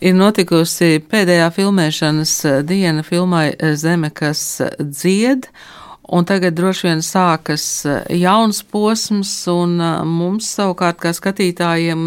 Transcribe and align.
Ir 0.00 0.14
notikusi 0.16 1.02
pēdējā 1.12 1.50
filmēšanas 1.52 2.30
diena 2.64 3.02
filmai 3.04 3.50
Zeme, 3.76 4.08
kas 4.16 4.40
dzied, 4.80 5.50
un 6.08 6.24
tagad 6.24 6.56
droši 6.56 6.86
vien 6.86 7.02
sākas 7.04 7.66
jauns 8.16 8.62
posms, 8.64 9.34
un 9.52 9.76
mums 10.08 10.48
savukārt, 10.56 11.02
kā 11.04 11.12
skatītājiem, 11.12 12.06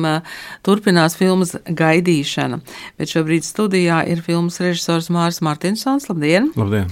turpinās 0.66 1.20
filmas 1.22 1.54
gaidīšana. 1.70 2.64
Bet 2.98 3.14
šobrīd 3.14 3.46
studijā 3.46 4.02
ir 4.10 4.26
filmas 4.26 4.58
režisors 4.64 5.12
Māris 5.14 5.44
Martinsons. 5.46 6.10
Labdien! 6.10 6.50
Labdien! 6.58 6.90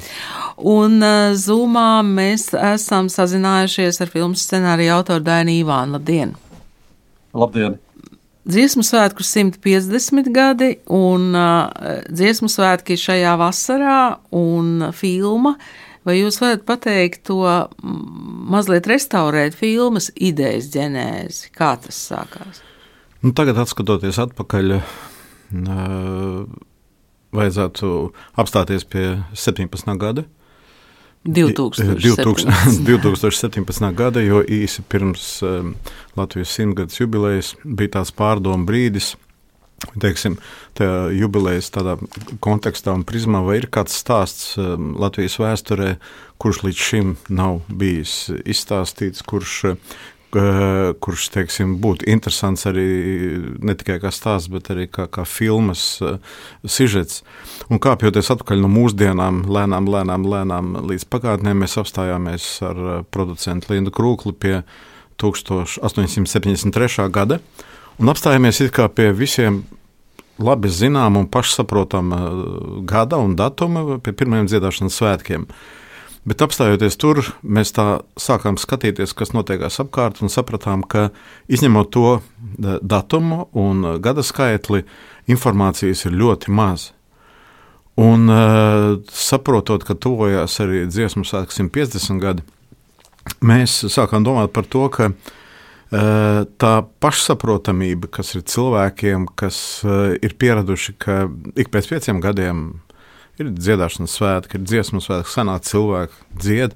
Un 0.62 1.02
Zūmā 1.34 1.90
mēs 2.06 2.52
esam 2.54 3.10
sazinājušies 3.10 4.04
ar 4.06 4.14
filmas 4.14 4.46
scenāriju 4.46 5.00
autoru 5.02 5.26
Dainu 5.26 5.58
Ivānu. 5.64 5.98
Labdien! 5.98 6.38
Labdien! 7.34 7.82
Dziesmu 8.42 8.82
svētku 8.82 9.22
150 9.22 10.32
gadi, 10.34 10.72
un 10.90 11.30
uh, 11.38 11.68
dziesmu 12.10 12.50
svētki 12.50 12.98
šajā 12.98 13.36
vasarā, 13.38 14.00
un 14.34 14.88
filma. 14.98 15.56
Vai 16.02 16.16
jūs 16.18 16.40
varat 16.42 16.64
pateikt 16.66 17.28
to 17.30 17.46
mazliet 18.50 18.90
restaurēt 18.90 19.54
filmas 19.54 20.10
idejas 20.18 20.72
ģenēzi? 20.74 21.52
Kā 21.54 21.76
tas 21.84 22.00
sākās? 22.10 22.64
Nu, 23.22 23.30
tagad, 23.38 23.62
skatoties 23.70 24.18
atpakaļ, 24.24 24.74
uh, 24.80 26.42
vajadzētu 27.38 27.94
apstāties 28.42 28.90
pie 28.90 29.06
17. 29.38 29.94
gada. 30.02 30.26
2017. 31.24 32.86
2017. 32.86 33.92
gada, 34.02 34.22
jo 34.26 34.42
īsi 34.42 34.82
pirms 34.90 35.26
Latvijas 36.18 36.56
simtgadus 36.56 37.02
jubilejas 37.02 37.54
bija 37.64 37.98
tāds 38.00 38.14
pārdomu 38.16 38.66
brīdis. 38.70 39.14
Teiksim, 39.98 40.36
tajā 40.78 41.10
jubilejas 41.18 41.72
tādā 41.74 41.96
kontekstā 42.44 42.94
un 42.94 43.02
prizmā, 43.08 43.42
vai 43.46 43.58
ir 43.58 43.66
kāds 43.74 43.96
stāsts 43.98 44.54
Latvijas 44.58 45.40
vēsturē, 45.42 45.96
kurš 46.42 46.62
līdz 46.68 46.84
šim 46.90 47.16
nav 47.34 47.64
bijis 47.70 48.28
izstāstīts, 48.46 49.26
kurš 49.26 49.56
kurš 50.32 51.26
teiksim, 51.34 51.74
būtu 51.84 52.08
interesants 52.10 52.64
arī 52.70 52.86
ne 53.60 53.76
tikai 53.76 53.98
kā 54.04 54.12
stāsts, 54.16 54.48
bet 54.52 54.70
arī 54.72 54.88
kā, 54.88 55.08
kā 55.12 55.26
filmas 55.28 55.84
uh, 56.04 56.22
sižets. 56.64 57.22
Un 57.72 57.82
kāpjoties 57.84 58.32
atpakaļ 58.36 58.64
no 58.64 58.70
mūsdienām, 58.72 59.44
lēnām, 59.52 59.90
lēnām, 59.92 60.28
lēnām 60.32 60.72
līdz 60.88 61.08
pagātnē, 61.12 61.56
mēs 61.58 61.76
apstājāmies 61.82 62.48
ar 62.68 62.80
producentu 63.12 63.74
Lindu 63.74 63.92
Krūkli 63.96 64.34
pie 64.34 64.56
1873. 65.22 67.10
gada 67.12 67.42
un 68.00 68.14
apstājāmies 68.14 68.64
pie 68.96 69.12
visiem 69.14 69.64
labi 70.42 70.72
zinām 70.74 71.20
un 71.20 71.28
pašsaprotama 71.30 72.24
gada 72.90 73.20
un 73.22 73.36
datuma 73.38 74.00
pie 74.02 74.16
pirmajiem 74.16 74.48
dziedāšanas 74.50 74.98
svētkiem. 74.98 75.46
Uh, 75.46 75.81
Bet 76.22 76.44
apstājoties 76.46 77.00
tur, 77.02 77.24
mēs 77.42 77.74
tā 77.74 78.04
sākām 78.20 78.60
skatīties, 78.62 79.16
kas 79.18 79.32
notiekās 79.34 79.80
apkārt, 79.82 80.20
un 80.22 80.30
sapratām, 80.30 80.84
ka 80.86 81.10
izņemot 81.50 81.90
to 81.96 82.20
datumu 82.62 83.48
un 83.58 83.98
gada 84.06 84.22
skaitli, 84.26 84.84
informācijas 85.32 86.06
ir 86.06 86.18
ļoti 86.22 86.54
maz. 86.54 86.92
Un 88.02 88.30
uh, 88.30 89.02
saprotot, 89.10 89.84
ka 89.86 89.98
tuvojās 89.98 90.60
arī 90.64 90.86
dziesmu 90.90 91.26
svētku 91.28 91.58
150 91.58 92.22
gadi, 92.22 92.46
mēs 93.42 93.82
sākām 93.92 94.24
domāt 94.26 94.54
par 94.54 94.70
to, 94.70 94.86
ka 94.94 95.10
uh, 95.10 95.34
tā 95.92 96.72
pašsaprotamība, 97.04 98.12
kas 98.14 98.36
ir 98.38 98.46
cilvēkiem, 98.46 99.26
kas 99.42 99.58
ir 100.22 100.38
pieraduši, 100.38 100.96
ka 101.02 101.26
ik 101.58 101.74
pēc 101.74 101.90
pieciem 101.92 102.22
gadiem 102.24 102.64
ir 103.42 103.52
dziedāšanas 103.58 104.18
svētki, 104.18 104.60
ir 104.60 104.68
dziesmu 104.70 105.02
svētki, 105.04 105.34
sanāk 105.34 105.66
cilvēki 105.68 106.42
dzied, 106.42 106.76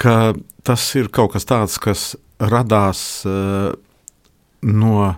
ka 0.00 0.34
tas 0.66 0.86
ir 0.98 1.10
kaut 1.14 1.34
kas 1.34 1.46
tāds, 1.48 1.76
kas 1.82 2.06
radās 2.40 3.02
uh, 3.28 3.74
no 4.64 4.96
uh, 5.04 5.14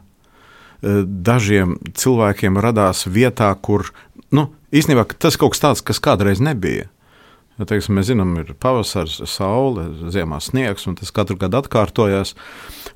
dažiem 1.06 1.78
cilvēkiem, 1.96 2.60
radās 2.62 3.06
vietā, 3.08 3.52
kur 3.62 3.88
nu, 4.34 4.50
īstenībā 4.74 5.06
tas 5.16 5.38
kaut 5.40 5.56
kas 5.56 5.64
tāds, 5.64 5.86
kas 5.86 6.02
kādreiz 6.02 6.42
nebija. 6.42 6.90
Ja, 7.56 7.64
teiksim, 7.64 7.96
mēs 7.96 8.10
zinām, 8.10 8.34
ir 8.36 8.50
pavasaris, 8.60 9.22
saule, 9.32 9.86
ziemā 10.12 10.42
sniegs, 10.44 10.84
un 10.90 10.96
tas 10.98 11.08
katru 11.16 11.38
gadu 11.40 11.62
atkārtojas. 11.62 12.34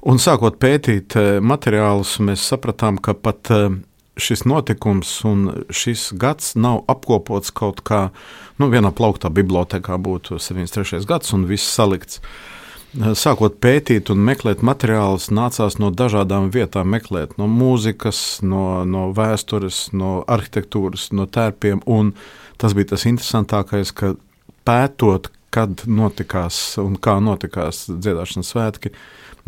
Un 0.05 0.21
sākot 0.21 0.59
pētīt 0.61 1.17
eh, 1.17 1.39
materiālus, 1.41 2.19
mēs 2.21 2.45
sapratām, 2.45 2.99
ka 3.01 3.15
pat 3.17 3.49
šis 4.21 4.45
notikums 4.49 5.11
un 5.29 5.65
šis 5.73 6.11
gads 6.21 6.55
nav 6.55 6.85
apkopots 6.91 7.53
kaut 7.57 7.83
kā, 7.87 8.09
nu, 8.61 8.71
vienā 8.73 8.93
plauktā 8.95 9.31
bibliotekā 9.33 9.99
būtu 10.01 10.39
73. 10.39 11.05
gads 11.09 11.37
un 11.37 11.47
viss 11.51 11.77
salikts. 11.77 12.21
Sākot 12.91 13.61
pētīt 13.63 14.11
un 14.11 14.19
meklēt 14.27 14.65
materiālus, 14.67 15.29
nācās 15.31 15.77
no 15.79 15.93
dažādām 15.95 16.49
vietām 16.51 16.91
meklēt, 16.91 17.37
no 17.39 17.47
mūzikas, 17.47 18.41
no, 18.43 18.83
no 18.83 19.05
vēstures, 19.15 19.93
no 19.95 20.25
arhitektūras, 20.27 21.13
no 21.15 21.29
tērpiem. 21.31 21.85
Tas 22.59 22.75
bija 22.75 22.91
tas 22.97 23.07
interesantākais, 23.07 23.95
ka 23.95 24.17
pētot, 24.67 25.31
kad 25.55 25.87
notikās 25.87 26.59
un 26.83 26.99
kā 26.99 27.17
notikās 27.23 27.87
dziedāšanas 27.91 28.51
svētki, 28.55 28.93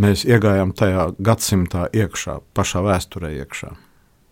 mēs 0.03 0.23
iegājām 0.27 0.71
tajā 0.79 1.11
gadsimtā 1.19 1.89
iekšā, 1.95 2.39
pašā 2.55 2.83
vēsturē 2.87 3.35
iekšā. 3.43 3.75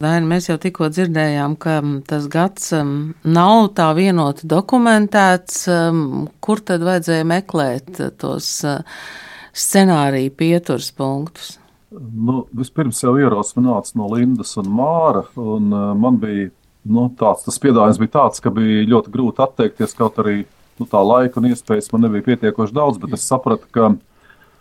Daini, 0.00 0.30
mēs 0.30 0.46
jau 0.48 0.54
tikko 0.56 0.86
dzirdējām, 0.88 1.58
ka 1.60 1.74
tas 2.08 2.24
gads 2.32 2.70
um, 2.72 2.92
nav 3.20 3.66
tā 3.76 3.90
vienoti 3.98 4.46
dokumentēts. 4.48 5.58
Um, 5.68 6.22
kur 6.40 6.62
tad 6.64 6.86
vajadzēja 6.86 7.26
meklēt 7.28 8.00
tos 8.22 8.48
uh, 8.64 8.78
scenāriju 9.52 10.32
pieturas 10.38 10.88
punktus? 10.96 11.50
Nu, 11.90 12.46
vispirms 12.56 13.02
jau 13.04 13.12
ierosme 13.20 13.66
nāca 13.66 13.92
no 14.00 14.08
Lindas 14.14 14.54
un 14.62 14.72
Māra, 14.72 15.26
un 15.36 15.68
uh, 15.68 15.90
man 15.92 16.16
bija 16.22 16.48
nu, 16.88 17.10
tāds, 17.20 17.44
tas 17.44 17.60
piedāvājums 17.60 18.00
bija 18.00 18.14
tāds, 18.14 18.40
ka 18.40 18.52
bija 18.56 18.88
ļoti 18.88 19.12
grūti 19.12 19.44
atteikties, 19.44 19.92
kaut 19.98 20.16
arī 20.24 20.38
nu, 20.80 20.88
tā 20.88 21.04
laika 21.04 21.42
un 21.42 21.50
iespējas 21.50 21.92
man 21.92 22.06
nebija 22.06 22.30
pietiekoši 22.30 22.78
daudz, 22.80 23.02
bet 23.02 23.18
es 23.18 23.28
sapratu, 23.28 23.68
ka 23.68 23.92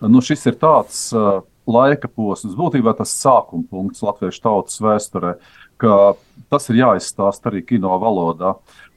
nu, 0.04 0.20
šis 0.20 0.50
ir 0.52 0.60
tāds 0.60 1.06
uh, 1.16 1.46
laika 1.70 2.10
posms, 2.12 2.58
būtībā 2.58 2.96
tas 2.98 3.14
sākuma 3.22 3.68
punkts 3.70 4.04
latviešu 4.06 4.44
tautas 4.46 4.82
vēsturē, 4.84 5.36
ka 5.80 6.14
tas 6.52 6.68
ir 6.72 6.82
jāizstāsta 6.82 7.52
arī 7.52 7.64
kino 7.66 7.96
valodā. 8.02 8.56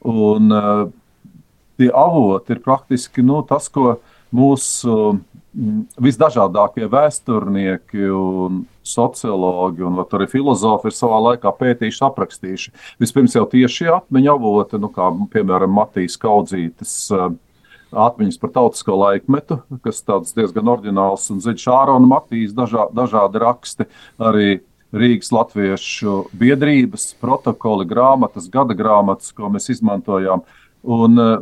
Un, 0.09 0.51
uh, 0.51 0.89
tie 1.79 1.91
avoti 1.95 2.55
ir 2.55 2.63
praktiski 2.65 3.25
nu, 3.27 3.43
tas, 3.47 3.69
ko 3.73 3.97
mūsu 4.35 4.97
um, 5.13 5.23
visdažādākie 6.01 6.89
vēsturnieki 6.91 8.09
un 8.17 8.63
sociologi 8.87 9.85
un 9.87 10.01
arī 10.03 10.27
filozofi 10.31 10.91
ir 10.91 10.97
savā 10.97 11.21
laikā 11.29 11.53
pētījuši, 11.59 12.05
aprakstījuši. 12.09 12.75
Vispirms 13.03 13.37
jau 13.37 13.45
tieši 13.51 13.91
atmiņu 13.99 14.33
avoti, 14.35 14.81
nu, 14.83 14.91
kā 14.93 15.11
piemēram 15.35 15.75
Matīs 15.77 16.19
Kaudzītis. 16.21 16.97
Uh, 17.15 17.33
atmiņas 17.93 18.41
par 18.43 18.53
tautisko 18.57 18.97
laikmetu, 18.99 19.61
kas 19.85 20.03
tāds 20.07 20.35
diezgan 20.37 20.71
oriģināls 20.73 21.29
un 21.33 21.41
dziļš 21.43 21.69
ārona 21.73 22.09
matīs, 22.09 22.55
dažā, 22.57 22.89
dažādi 22.97 23.43
raksti, 23.43 23.89
arī 24.23 24.49
Rīgas 24.93 25.33
Latviešu 25.33 26.27
biedrības 26.37 27.15
protokoli, 27.21 27.87
grāmatas, 27.89 28.51
gada 28.53 28.77
grāmatas, 28.77 29.33
ko 29.33 29.49
mēs 29.53 29.71
izmantojām. 29.73 30.45
Un 30.83 31.23
eh, 31.23 31.33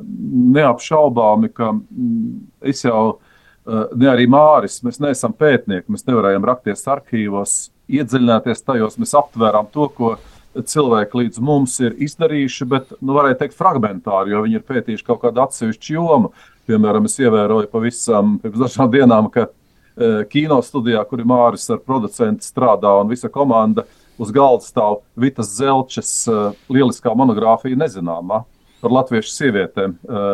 neapšaubāmi, 0.59 1.51
ka 1.57 1.73
mm, 1.73 2.37
es 2.71 2.85
jau, 2.85 3.19
eh, 3.67 3.87
ne 3.97 4.11
arī 4.13 4.29
Māris, 4.31 4.79
mēs 4.87 5.01
neesam 5.03 5.35
pētnieki, 5.35 5.89
mēs 5.91 6.07
nevarējām 6.07 6.47
rakties 6.47 6.87
arhīvos, 6.93 7.57
iedziļināties 7.91 8.63
tajos, 8.63 9.01
mēs 9.01 9.17
aptvērām 9.19 9.71
to, 9.75 9.89
ko 9.97 10.15
cilvēki 10.55 11.23
līdz 11.23 11.41
mums 11.45 11.77
ir 11.83 11.95
izdarījuši, 12.03 12.67
bet, 12.71 12.93
nu, 13.01 13.15
varētu 13.17 13.41
teikt, 13.45 13.57
fragmentāri, 13.59 14.35
jo 14.35 14.43
viņi 14.45 14.59
ir 14.59 14.67
pētījuši 14.67 15.07
kaut 15.07 15.23
kādu 15.25 15.45
atsevišķu 15.45 15.95
jomu. 15.95 16.33
Piemēram, 16.71 17.07
es 17.07 17.19
ievēroju 17.23 17.71
pavisam 17.71 18.37
pirms 18.43 18.65
dažām 18.65 18.91
dienām, 18.95 19.31
ka 19.33 19.47
e, 19.47 20.11
kino 20.31 20.61
studijā, 20.67 21.03
kur 21.09 21.23
ir 21.23 21.29
Māris 21.31 21.69
ar 21.71 21.83
producentu 21.85 22.47
strādā 22.47 22.97
un 23.01 23.11
visa 23.11 23.31
komanda, 23.33 23.87
uz 24.21 24.33
galda 24.35 24.67
stāv 24.67 25.01
Vitas 25.19 25.55
Zelčes 25.59 26.15
e, 26.29 26.41
lieliskā 26.73 27.15
monogrāfija 27.17 27.79
nezināmā 27.79 28.43
par 28.81 28.99
latviešu 28.99 29.37
sievietēm. 29.37 29.95
E, 29.95 30.27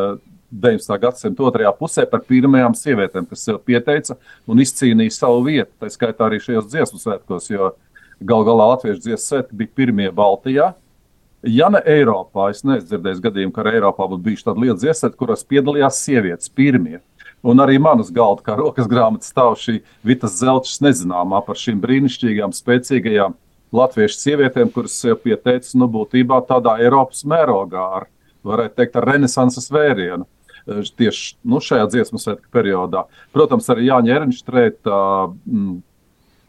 19. 0.56 0.92
gadsimta 1.02 1.42
otrajā 1.42 1.72
pusē 1.74 2.04
par 2.08 2.20
pirmajām 2.24 2.72
sievietēm, 2.78 3.24
kas 3.28 3.42
sev 3.48 3.58
pieteica 3.66 4.14
un 4.48 4.62
izcīnīja 4.62 5.16
savu 5.16 5.40
vietu. 5.48 5.72
Tā 5.82 5.90
skaitā 5.90 6.28
arī 6.28 6.38
šajos 6.40 6.68
dziesmu 6.70 7.00
svētkos, 7.02 7.48
jo 7.50 7.72
uh, 7.72 7.85
Galu 8.20 8.46
galā 8.48 8.70
Latviešu 8.72 9.02
dziesmu 9.04 9.22
svētki 9.22 9.58
bija 9.60 9.74
pirmie 9.76 10.10
Baltijā. 10.14 10.72
Ja 11.46 11.68
ne 11.70 11.82
Eiropā, 11.86 12.48
es 12.50 12.64
nedzirdēju 12.66 13.22
gadījumu, 13.22 13.52
ka 13.54 13.66
Eiropā 13.68 14.06
būtu 14.08 14.24
bijuši 14.24 14.46
tādi 14.48 14.64
lieli 14.64 14.78
dziesmu, 14.80 15.12
kurās 15.20 15.44
piedalījās 15.46 16.00
sievietes 16.02 16.50
pirmie. 16.50 17.02
Un 17.46 17.60
arī 17.62 17.76
manas 17.78 18.08
galda, 18.10 18.42
kā 18.42 18.56
rokas 18.58 18.88
grāmatas 18.90 19.30
stāv 19.30 19.54
šī 19.60 19.76
Vitas 20.06 20.38
Zelčs 20.40 20.80
nezināmā 20.82 21.42
par 21.46 21.60
šīm 21.60 21.78
brīnišķīgām, 21.84 22.54
spēcīgajām 22.56 23.36
latviešu 23.76 24.18
sievietēm, 24.18 24.72
kuras 24.74 24.96
sev 24.98 25.20
pieteicis, 25.22 25.76
nu, 25.78 25.86
būtībā 25.92 26.40
tādā 26.48 26.78
Eiropas 26.82 27.22
mērogā, 27.28 27.84
ar, 28.00 28.08
varētu 28.46 28.80
teikt, 28.80 28.98
ar 28.98 29.08
renesanses 29.12 29.68
vērienu. 29.74 30.26
Tieši 30.66 31.36
nu, 31.46 31.60
šajā 31.62 31.84
dziesmu 31.92 32.18
svētku 32.18 32.50
periodā. 32.50 33.04
Protams, 33.34 33.68
arī 33.70 33.86
Ernštrēta 33.92 34.96
mm, 35.30 35.76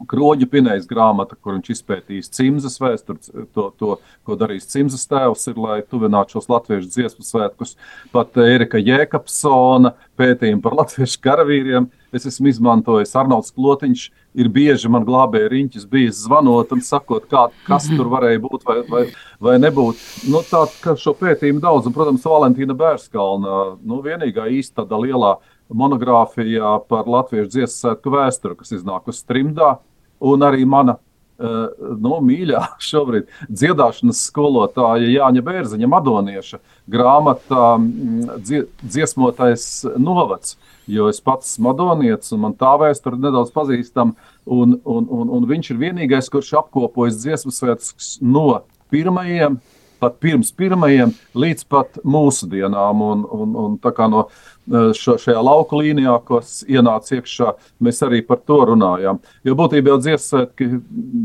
kroģa 0.06 0.46
pinējas 0.50 0.86
grāmata, 0.90 1.36
kur 1.40 1.56
viņš 1.56 1.72
izpētījis 1.74 2.30
cimzas 2.36 2.78
vēsturi, 2.80 3.46
to, 3.56 3.68
to, 3.80 3.96
ko 4.26 4.36
darījis 4.38 4.68
cimzas 4.70 5.06
tēvs, 5.10 5.48
ir, 5.50 5.58
lai 5.58 5.78
tuvinātu 5.82 6.36
šos 6.36 6.48
latviešu 6.52 6.90
dziesmu 6.94 7.26
svētkus. 7.26 7.74
Pat 8.14 8.36
Erika 8.44 8.78
Jēkabsona 8.78 9.94
pētījumi 10.18 10.62
par 10.62 10.78
latviešu 10.78 11.22
karavīriem. 11.24 11.88
Es 12.14 12.24
esmu 12.28 12.48
izmantojis 12.48 13.12
Arnolds 13.20 13.52
Klotiņš, 13.52 14.06
ir 14.40 14.48
bieži 14.52 14.88
man 14.92 15.04
glābēja 15.04 15.50
riņķis 15.52 15.84
bijis 15.90 16.22
zvanot 16.22 16.72
un 16.72 16.80
sakot, 16.84 17.26
kā, 17.28 17.48
kas 17.66 17.90
tur 17.90 18.08
varēja 18.12 18.40
būt 18.46 18.64
vai, 18.68 18.78
vai, 18.88 19.02
vai 19.44 19.58
nebūt. 19.60 20.00
Nu, 20.32 20.40
tā 20.46 20.62
kā 20.80 20.94
šo 20.96 21.12
pētījumu 21.18 21.60
daudz, 21.64 21.90
un, 21.90 21.96
protams, 21.96 22.24
Valentīna 22.24 22.76
Bērskalna, 22.78 23.58
nu, 23.82 24.00
vienīgā 24.04 24.48
īsta 24.56 24.86
lielā 24.88 25.36
monogrāfijā 25.68 26.78
par 26.88 27.10
latviešu 27.10 27.52
dziesmu 27.52 27.74
svētku 27.74 28.14
vēsturi, 28.14 28.56
kas 28.62 28.72
iznākusi 28.78 29.26
trimdā 29.28 29.74
un 30.20 30.44
arī 30.46 30.64
mana 30.68 30.96
uh, 30.98 31.68
nu, 31.98 32.18
mīļā 32.24 32.62
šobrīd 32.90 33.28
dziedāšanas 33.48 34.24
skolotāja 34.30 35.10
Jāņa 35.12 35.44
Bērziņa, 35.46 35.90
Madonieša 35.94 36.60
grāmata 36.90 37.76
mm, 37.76 38.40
Dziesmotais 38.82 39.68
novads. 39.98 40.56
Jo 40.88 41.10
es 41.12 41.18
pats 41.20 41.50
esmu 41.50 41.66
madonietis, 41.68 42.32
un 42.32 42.46
man 42.46 42.54
tā 42.56 42.70
vēsture 42.80 43.18
nedaudz 43.20 43.52
pazīstama. 43.52 44.14
Un, 44.48 44.78
un, 44.88 45.08
un, 45.12 45.32
un 45.36 45.48
viņš 45.50 45.74
ir 45.74 45.80
vienīgais, 45.82 46.30
kurš 46.32 46.54
apkopojas 46.62 47.18
dziesmu 47.20 47.52
svētkus 47.52 48.14
no 48.24 48.62
pirmajiem 48.88 49.58
pat 50.00 50.18
pirms 50.22 50.50
pirmajiem 50.56 51.12
līdz 51.38 51.66
pat 51.70 52.00
mūsdienām. 52.06 53.02
Un, 53.04 53.24
un, 53.24 53.54
un 53.64 53.76
tā 53.82 53.92
kā 53.96 54.08
no 54.10 54.26
eh, 54.28 54.90
šo, 54.96 55.18
šajā 55.20 55.42
lauka 55.44 55.78
līnijā, 55.80 56.16
kas 56.28 56.60
ienāca 56.68 57.18
iekšā, 57.18 57.54
mēs 57.84 58.02
arī 58.06 58.22
par 58.26 58.42
to 58.46 58.60
runājām. 58.72 59.20
Jo 59.46 59.56
būtībā 59.58 59.94
jau 59.94 60.02
dziesmētki 60.04 60.70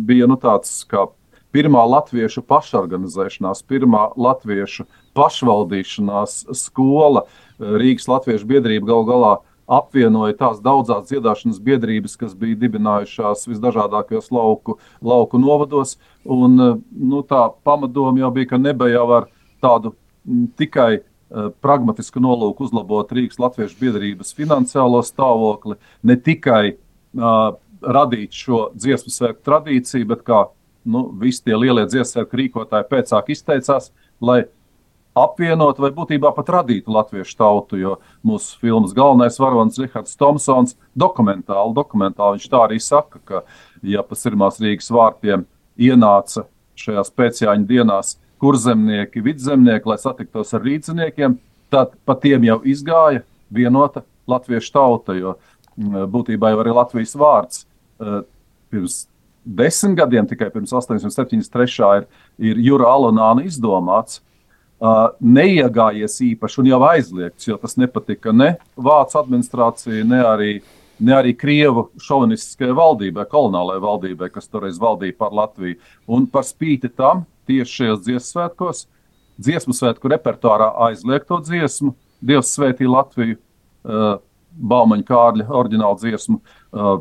bija 0.10 0.30
nu, 0.30 0.40
tāds 0.42 0.82
kā 0.90 1.08
pirmā 1.54 1.84
latviešu 1.86 2.42
pašorganizēšanās, 2.50 3.62
pirmā 3.70 4.08
latviešu 4.18 4.88
pašvaldīšanās 5.18 6.40
skola, 6.58 7.26
eh, 7.26 7.74
Rīgas 7.82 8.10
Latviešu 8.10 8.50
biedrība 8.50 8.94
gal 8.94 9.10
galā 9.10 9.34
apvienoja 9.68 10.36
tās 10.38 10.60
daudzās 10.64 11.08
dziedāšanas 11.10 11.62
biedrības, 11.64 12.18
kas 12.20 12.36
bija 12.38 12.58
dibinājušās 12.66 13.48
visdažādākajos 13.48 14.30
lauku, 14.34 14.78
lauku 15.02 15.40
novados. 15.40 15.98
Un, 16.26 16.60
eh, 16.60 16.78
nu, 16.92 17.24
tā 17.24 17.48
pamatdoma 17.64 18.20
jau 18.20 18.32
bija, 18.32 18.54
ka 18.54 18.58
nebija 18.58 19.00
jau 19.00 19.08
ar 19.22 19.28
tādu 19.64 19.96
tikai 20.56 21.00
uh, 21.00 21.50
pragmatisku 21.64 22.22
nolūku 22.24 22.64
uzlabot 22.64 23.10
Rīgas 23.12 23.40
Latviešu 23.40 23.76
biedrības 23.80 24.34
finansiālo 24.36 25.02
stāvokli, 25.04 25.76
ne 26.04 26.16
tikai 26.16 26.76
uh, 26.76 27.56
radīt 27.84 28.36
šo 28.36 28.70
dziesmu 28.76 29.12
svētku 29.12 29.44
tradīciju, 29.44 30.08
bet 30.08 30.24
kā 30.28 30.46
nu, 30.88 31.06
visi 31.20 31.44
tie 31.44 31.58
lielie 31.60 31.86
dziesmu 31.88 32.12
svētku 32.12 32.40
rīkotāji 32.40 32.90
pēcāk 32.92 33.32
izteicās, 33.36 33.92
lai 34.24 34.46
apvienot 35.18 35.80
vai 35.82 35.92
būtībā 35.94 36.32
pat 36.36 36.50
radīt 36.56 36.90
latviešu 36.90 37.38
tautu. 37.38 37.80
Jo 37.80 37.98
mūsu 38.26 38.58
filmas 38.62 38.96
galvenais 38.98 39.38
varonis 39.42 39.80
Rihards 39.82 40.18
Tomsons 40.20 40.78
dokumentāli, 40.98 41.76
dokumentāli 41.78 42.40
viņš 42.40 42.50
tā 42.50 42.64
arī 42.68 42.80
saka, 42.82 43.22
ka 43.26 43.44
ja 43.86 44.04
pa 44.06 44.18
Sirmās 44.18 44.60
Rīgas 44.64 44.92
vārtiem 44.94 45.46
ienāca 45.78 46.48
šajās 46.80 47.14
pēcjāņu 47.14 47.70
dienās 47.70 48.18
kurzemnieki, 48.44 49.24
vidzemnieki, 49.24 49.88
lai 49.88 50.00
satiktos 50.02 50.52
ar 50.58 50.66
rīdziniekiem, 50.66 51.38
tad 51.72 51.94
pa 52.06 52.18
tiem 52.20 52.44
jau 52.50 52.60
izgāja 52.68 53.24
vienota 53.54 54.04
latviešu 54.30 54.74
tauta, 54.74 55.16
jo 55.16 55.38
mm, 55.78 56.10
būtībā 56.12 56.52
jau 56.52 56.62
arī 56.64 56.76
Latvijas 56.76 57.16
vārds 57.20 57.64
eh, 57.64 58.22
pirms 58.74 59.04
desmit 59.44 59.98
gadiem, 60.00 60.28
tikai 60.28 60.50
pirms 60.54 60.74
873. 60.76 61.90
ir, 62.02 62.06
ir 62.40 62.62
Jura 62.64 62.92
Alonāna 62.94 63.46
izdomāts, 63.48 64.22
neiegājies 64.84 66.18
īpaši 66.26 66.62
un 66.62 66.70
jau 66.74 66.80
aizliegts, 66.90 67.48
jo 67.48 67.58
tas 67.62 67.78
nepatika 67.80 68.34
ne 68.36 68.56
Vācu 68.76 69.20
administrācijai, 69.22 70.04
ne 70.08 70.20
arī, 70.28 70.50
ne 71.00 71.16
arī 71.16 71.32
Krievu 71.40 71.88
šovinistiskajai 72.04 72.76
valdībai, 72.76 73.26
kolonālajai 73.32 73.84
valdībai, 73.84 74.30
kas 74.34 74.50
toreiz 74.52 74.80
valdīja 74.82 75.16
par 75.20 75.36
Latviju. 75.36 75.80
Un 76.12 76.28
par 76.28 76.44
spīti 76.48 76.92
tam 76.92 77.24
tieši 77.48 77.78
šajos 77.80 78.04
dziesmu 78.04 78.28
svētkos, 78.28 78.84
dziesmu 79.40 79.76
svētku 79.78 80.12
repertuārā 80.12 80.74
aizliegto 80.90 81.40
dziesmu, 81.44 81.96
Dievs 82.24 82.54
svētī 82.56 82.88
Latviju, 82.88 83.36
uh, 83.36 84.14
Baumaņa 84.54 85.04
Kārļa 85.08 85.48
oriģinālu 85.60 85.98
dziesmu, 86.00 86.38
uh, 86.40 86.94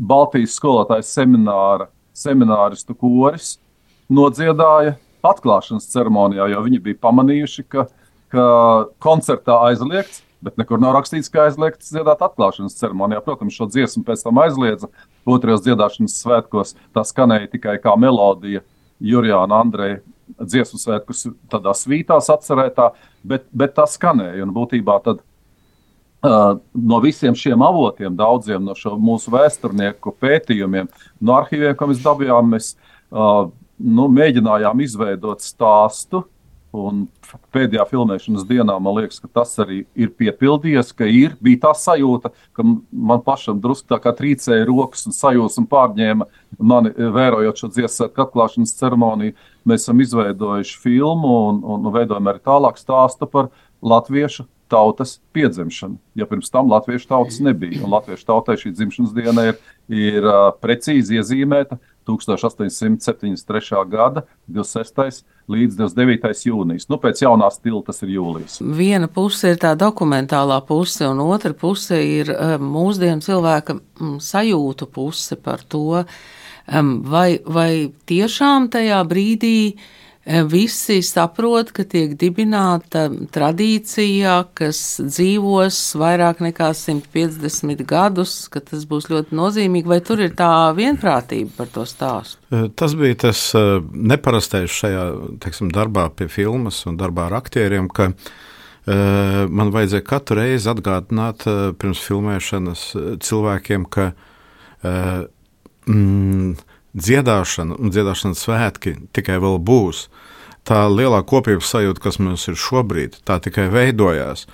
Baltijas 0.00 0.56
skolotājs 0.56 1.10
semināra, 1.12 1.90
semināristu 2.16 2.96
koris 2.96 3.58
nodziedāja 4.08 4.94
atklāšanas 5.28 5.88
ceremonijā, 5.92 6.48
jo 6.52 6.62
viņi 6.66 6.80
bija 6.84 7.00
pamanījuši, 7.04 7.66
ka, 7.72 7.86
ka 8.32 8.46
koncertā 9.02 9.58
aizliegts, 9.70 10.22
bet 10.44 10.58
nekur 10.60 10.80
nav 10.82 10.96
rakstīts, 10.98 11.30
ka 11.32 11.46
aizliegts 11.48 11.92
dziedāt 11.92 12.22
atklāšanas 12.24 12.76
ceremonijā. 12.78 13.22
Protams, 13.24 13.56
šo 13.56 13.68
dziesmu 13.72 14.04
pēc 14.06 14.24
tam 14.26 14.40
aizliedza 14.44 14.90
otrajos 15.24 15.64
dziedāšanas 15.64 16.18
svētkos. 16.20 16.74
Tā 16.96 17.04
skanēja 17.08 17.52
tikai 17.56 17.78
kā 17.82 17.96
melodija 18.00 18.64
Jurijāna 19.04 19.62
Andreja 19.64 20.02
dziesmu 20.40 20.80
svētkus, 20.80 21.26
tādā 21.52 21.72
svītās 21.76 22.30
atcerētā, 22.32 22.90
bet, 23.24 23.48
bet 23.52 23.74
tā 23.76 23.86
skanēja. 23.88 24.44
Un 24.44 24.52
būtībā 24.56 24.98
tad 25.04 25.24
Uh, 26.24 26.54
no 26.72 26.96
visiem 27.04 27.34
šiem 27.36 27.60
avotiem, 27.60 28.14
daudziem 28.16 28.62
no 28.64 28.72
mūsu 28.96 29.28
vēsturnieku 29.28 30.14
pētījumiem, 30.16 30.86
no 31.20 31.34
arhīviem, 31.36 31.74
ko 31.76 31.90
mēs 31.90 32.00
dabījām, 32.00 32.48
mēs 32.54 32.70
uh, 33.12 33.50
nu, 33.78 34.08
mēģinājām 34.12 34.84
izveidot 34.84 35.44
stāstu. 35.44 36.24
Un 36.74 37.04
pēdējā 37.54 37.84
filmēšanas 37.86 38.42
dienā 38.48 38.74
man 38.82 38.96
liekas, 38.96 39.20
ka 39.22 39.28
tas 39.38 39.52
arī 39.62 39.84
ir 39.94 40.08
piepildījies, 40.18 40.88
ka 40.98 41.06
ir, 41.06 41.36
bija 41.38 41.68
tā 41.68 41.70
sajūta, 41.78 42.32
ka 42.50 42.64
man 42.66 43.22
pašam 43.22 43.60
drusku 43.62 43.92
tā 43.92 44.00
kā 44.02 44.10
trīcēja 44.18 44.66
rokas 44.66 45.06
un 45.06 45.14
sajūsma 45.14 45.68
pārņēma 45.70 46.26
mani, 46.58 46.90
vērojot 47.14 47.62
šo 47.62 47.70
dziesmu 47.76 48.08
atklāšanas 48.10 48.74
ceremoniju. 48.80 49.36
Mēs 49.62 49.86
esam 49.86 50.02
izveidojuši 50.02 50.80
filmu 50.82 51.36
un, 51.52 51.62
un 51.76 51.86
veidojam 51.94 52.32
arī 52.32 52.42
tālāk 52.42 52.82
stāstu 52.82 53.30
par 53.30 53.52
latviešu 53.78 54.48
tautas 54.74 55.20
piedzimšanu. 55.32 56.00
Ja 56.18 56.26
pirms 56.26 56.50
tam 56.50 56.70
latviešu 56.72 57.08
tautas 57.08 57.38
nebija, 57.44 57.84
un 57.84 57.94
latviešu 57.94 58.26
tautai 58.26 58.56
šī 58.58 58.74
dzimšanas 58.74 59.14
diena 59.14 59.48
ir, 59.52 59.58
ir 59.92 60.26
uh, 60.26 60.48
precīzi 60.58 61.20
iezīmēta 61.20 61.78
1873. 62.08 63.80
gada 63.90 64.24
26. 64.46 65.24
līdz 65.50 65.78
29. 65.78 66.44
jūnijas. 66.48 66.88
Nu, 66.92 66.98
pēc 67.00 67.24
jaunā 67.24 67.50
stila 67.52 67.82
tas 67.86 68.02
ir 68.04 68.14
jūlijas. 68.16 68.60
Viena 68.76 69.08
puse 69.08 69.54
ir 69.54 69.60
tā 69.62 69.74
dokumentālā 69.78 70.60
puse, 70.68 71.06
un 71.08 71.22
otra 71.24 71.54
puse 71.56 71.98
ir 72.00 72.32
um, 72.34 72.70
mūsdienu 72.76 73.24
cilvēka 73.24 73.78
um, 73.78 74.16
sajūtu 74.22 74.88
puse 74.92 75.38
par 75.40 75.64
to, 75.68 76.04
um, 76.04 76.94
vai, 77.08 77.40
vai 77.44 77.70
tiešām 78.08 78.70
tajā 78.72 79.02
brīdī 79.08 79.58
visi 80.24 81.02
saprot, 81.04 81.68
ka 81.76 81.84
tiek 81.84 82.14
dibināta 82.16 83.06
tradīcija, 83.34 84.36
kas 84.56 84.80
dzīvos 85.04 85.80
vairāk 86.00 86.40
nekā 86.44 86.70
150 86.72 87.84
gadus, 87.88 88.48
ka 88.48 88.62
tas 88.64 88.86
būs 88.88 89.10
ļoti 89.12 89.36
nozīmīgi, 89.36 89.90
vai 89.90 90.00
tur 90.00 90.24
ir 90.24 90.32
tā 90.38 90.72
vienprātība 90.76 91.52
par 91.58 91.68
to 91.74 91.84
stāstu? 91.88 92.40
Tas 92.76 92.96
bija 92.96 93.20
tas 93.26 93.50
neparastais 93.92 94.72
šajā 94.72 95.04
teiksim, 95.44 95.72
darbā 95.74 96.08
pie 96.16 96.30
filmas 96.32 96.80
un 96.88 96.96
darbā 97.00 97.28
ar 97.28 97.40
aktieriem, 97.42 97.92
ka 97.92 98.14
man 98.84 99.72
vajadzēja 99.72 100.04
katru 100.08 100.40
reizi 100.40 100.68
atgādināt 100.72 101.44
pirms 101.80 102.00
filmēšanas 102.04 102.86
cilvēkiem, 103.24 103.88
ka 103.92 104.12
mm, 105.88 106.56
dziedāšana 106.94 107.78
un 107.78 107.92
dziedāšanas 107.92 108.44
svētki 108.46 108.96
tikai 109.14 109.40
vēl 109.42 109.58
būs. 109.62 110.08
Tā 110.64 110.86
lielā 110.88 111.20
kopības 111.28 111.68
sajūta, 111.74 112.00
kas 112.00 112.16
mums 112.22 112.46
ir 112.48 112.56
šobrīd, 112.56 113.18
tā 113.28 113.36
tikai 113.44 113.66
veidojās. 113.72 114.46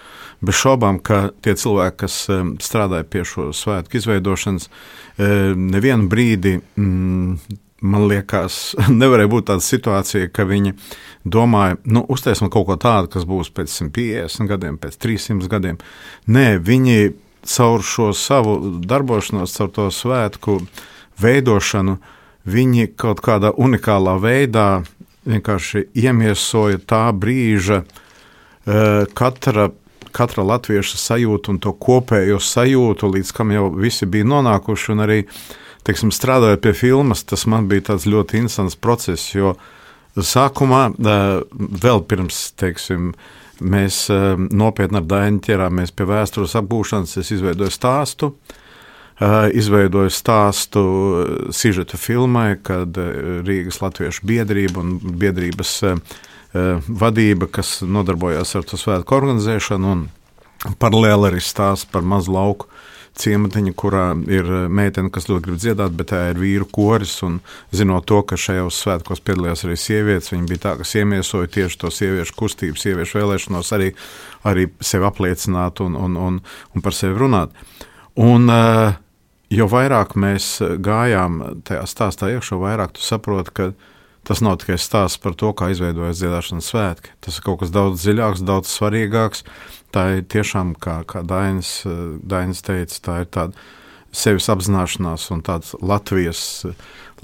Bez 0.42 0.59
šaubām, 0.59 0.99
ka 0.99 1.28
tie 1.44 1.54
cilvēki, 1.54 2.00
kas 2.02 2.16
strādāja 2.64 3.06
pie 3.06 3.23
šo 3.28 3.50
svētku 3.54 4.00
izveidošanas, 4.00 4.66
nevienu 5.20 6.09
brīdi, 6.11 6.56
mm, 6.75 7.61
man 7.80 8.09
liekas, 8.11 8.75
nevarēja 9.02 9.30
būt 9.30 9.49
tāda 9.52 9.64
situācija, 9.64 10.32
ka 10.35 10.49
viņi 10.49 10.75
domāja, 11.25 11.78
nu, 11.85 12.04
uztaisim 12.11 12.50
kaut 12.50 12.66
ko 12.68 12.78
tādu, 12.80 13.12
kas 13.14 13.26
būs 13.28 13.52
pēc 13.54 13.70
150 13.70 14.50
gadiem, 14.50 14.78
pēc 14.80 14.99
300 14.99 15.50
gadiem. 15.52 15.80
Nē, 16.26 16.56
viņi 16.59 17.12
caur 17.47 17.85
šo 17.87 18.11
savu 18.16 18.59
darbošanos, 18.82 19.54
caur 19.56 19.70
to 19.76 19.90
svētku 19.94 20.61
veidošanu, 21.20 22.00
viņi 22.49 22.92
kaut 22.99 23.20
kādā 23.25 23.52
unikālā 23.56 24.16
veidā 24.20 24.82
vienkārši 25.28 25.87
iemiesoja 26.00 26.80
tā 26.88 27.02
brīža 27.12 27.82
uh, 27.85 29.04
katra, 29.14 29.68
katra 30.16 30.44
latvieša 30.47 31.00
sajūtu 31.00 31.54
un 31.54 31.59
to 31.61 31.75
kopējo 31.76 32.40
sajūtu, 32.40 33.11
līdz 33.16 33.35
kam 33.37 33.52
jau 33.54 33.68
visi 33.75 34.09
bija 34.09 34.28
nonākuši. 34.28 34.97
Arī 35.04 35.20
teiksim, 35.87 36.12
strādājot 36.14 36.64
pie 36.64 36.73
filmas, 36.76 37.25
tas 37.25 37.47
man 37.47 37.68
bija 37.68 37.99
ļoti 38.00 38.40
interesants 38.40 38.78
process, 38.80 39.35
jo 39.35 39.54
sākumā, 40.16 40.87
uh, 40.97 41.44
vēl 41.85 42.02
pirms, 42.09 42.50
teiksim, 42.61 43.12
mēs 43.61 44.06
uh, 44.12 44.40
nopietni 44.40 45.02
ar 45.02 45.06
Dainu 45.06 45.44
ķerāmies 45.44 45.92
pie 45.92 46.09
vēstures 46.09 46.56
apgūšanas, 46.56 47.18
es 47.20 47.37
izveidoju 47.37 47.76
stāstu. 47.76 48.32
Uh, 48.32 48.59
izveidoju 49.53 50.12
stāstu 50.15 50.83
sižeta 51.53 51.99
filmai, 52.00 52.55
kad 52.62 52.97
Rīgas 53.45 53.83
Latviešu 53.83 54.25
biedrība 54.29 54.81
un 54.81 54.95
biedrības 55.21 55.75
vadība, 56.89 57.50
kas 57.53 57.81
nodarbojās 57.85 58.57
ar 58.57 58.65
to 58.67 58.81
svētku 58.81 59.15
organizēšanu, 59.19 59.93
un 59.93 60.07
paralēli 60.81 61.31
arī 61.31 61.43
stāsts 61.45 61.89
par 61.93 62.07
mazu 62.07 62.33
lauku 62.35 62.71
ciematiņu, 63.21 63.75
kurā 63.77 64.05
ir 64.31 64.49
meitene, 64.73 65.11
kas 65.12 65.29
ļoti 65.29 65.45
grib 65.45 65.59
dziedāt, 65.61 65.95
bet 65.99 66.11
tā 66.12 66.23
ir 66.31 66.41
vīru 66.41 66.67
koris. 66.71 67.17
Un, 67.27 67.41
zinot 67.75 68.07
to, 68.09 68.23
ka 68.27 68.39
šajos 68.41 68.79
svētkos 68.85 69.23
piedalījās 69.27 69.67
arī 69.67 69.77
sievietes, 69.81 70.33
viņa 70.33 70.49
bija 70.49 70.65
tā, 70.65 70.75
kas 70.81 70.95
iemiesoja 71.00 71.50
tieši 71.59 71.81
to 71.83 71.93
sieviešu 71.95 72.37
kustību, 72.39 72.81
sieviešu 72.81 73.21
vēlēšanos 73.21 73.75
arī, 73.77 73.93
arī 74.49 74.71
sevi 74.81 75.09
apliecināt 75.11 75.85
un, 75.85 75.99
un, 75.99 76.17
un, 76.17 76.41
un 76.75 76.87
par 76.87 76.97
sevi 76.97 77.19
runāt. 77.21 77.55
Un, 78.21 78.49
uh, 78.49 78.95
jo 79.50 79.66
vairāk 79.71 80.14
mēs 80.19 80.59
gājām 80.83 81.40
tajā 81.66 81.87
stāstā 81.90 82.30
iekšā, 82.37 82.59
vairāk 82.61 82.95
tu 82.97 83.04
saproti, 83.04 83.54
ka 83.57 83.71
tas 84.26 84.42
nav 84.45 84.61
tikai 84.61 84.78
stāsts 84.78 85.21
par 85.23 85.35
to, 85.38 85.50
kā 85.57 85.71
izveidojas 85.73 86.21
dziedāšanas 86.21 86.71
svētki. 86.71 87.14
Tas 87.25 87.38
ir 87.38 87.47
kaut 87.47 87.62
kas 87.64 87.75
daudz 87.75 88.04
dziļāks, 88.04 88.45
daudz 88.47 88.71
svarīgāks. 88.71 89.45
Tā 89.90 90.07
ir 90.19 90.25
tiešām, 90.30 90.75
kā, 90.78 91.00
kā 91.09 91.25
Dainis, 91.26 91.80
Dainis 92.23 92.62
teica, 92.62 93.00
tā 93.07 93.21
ir 93.25 93.30
tāda 93.33 93.69
sevis 94.14 94.49
apzināšanās 94.52 95.28
un 95.35 95.42
tāds 95.47 95.75
Latvijas, 95.83 96.42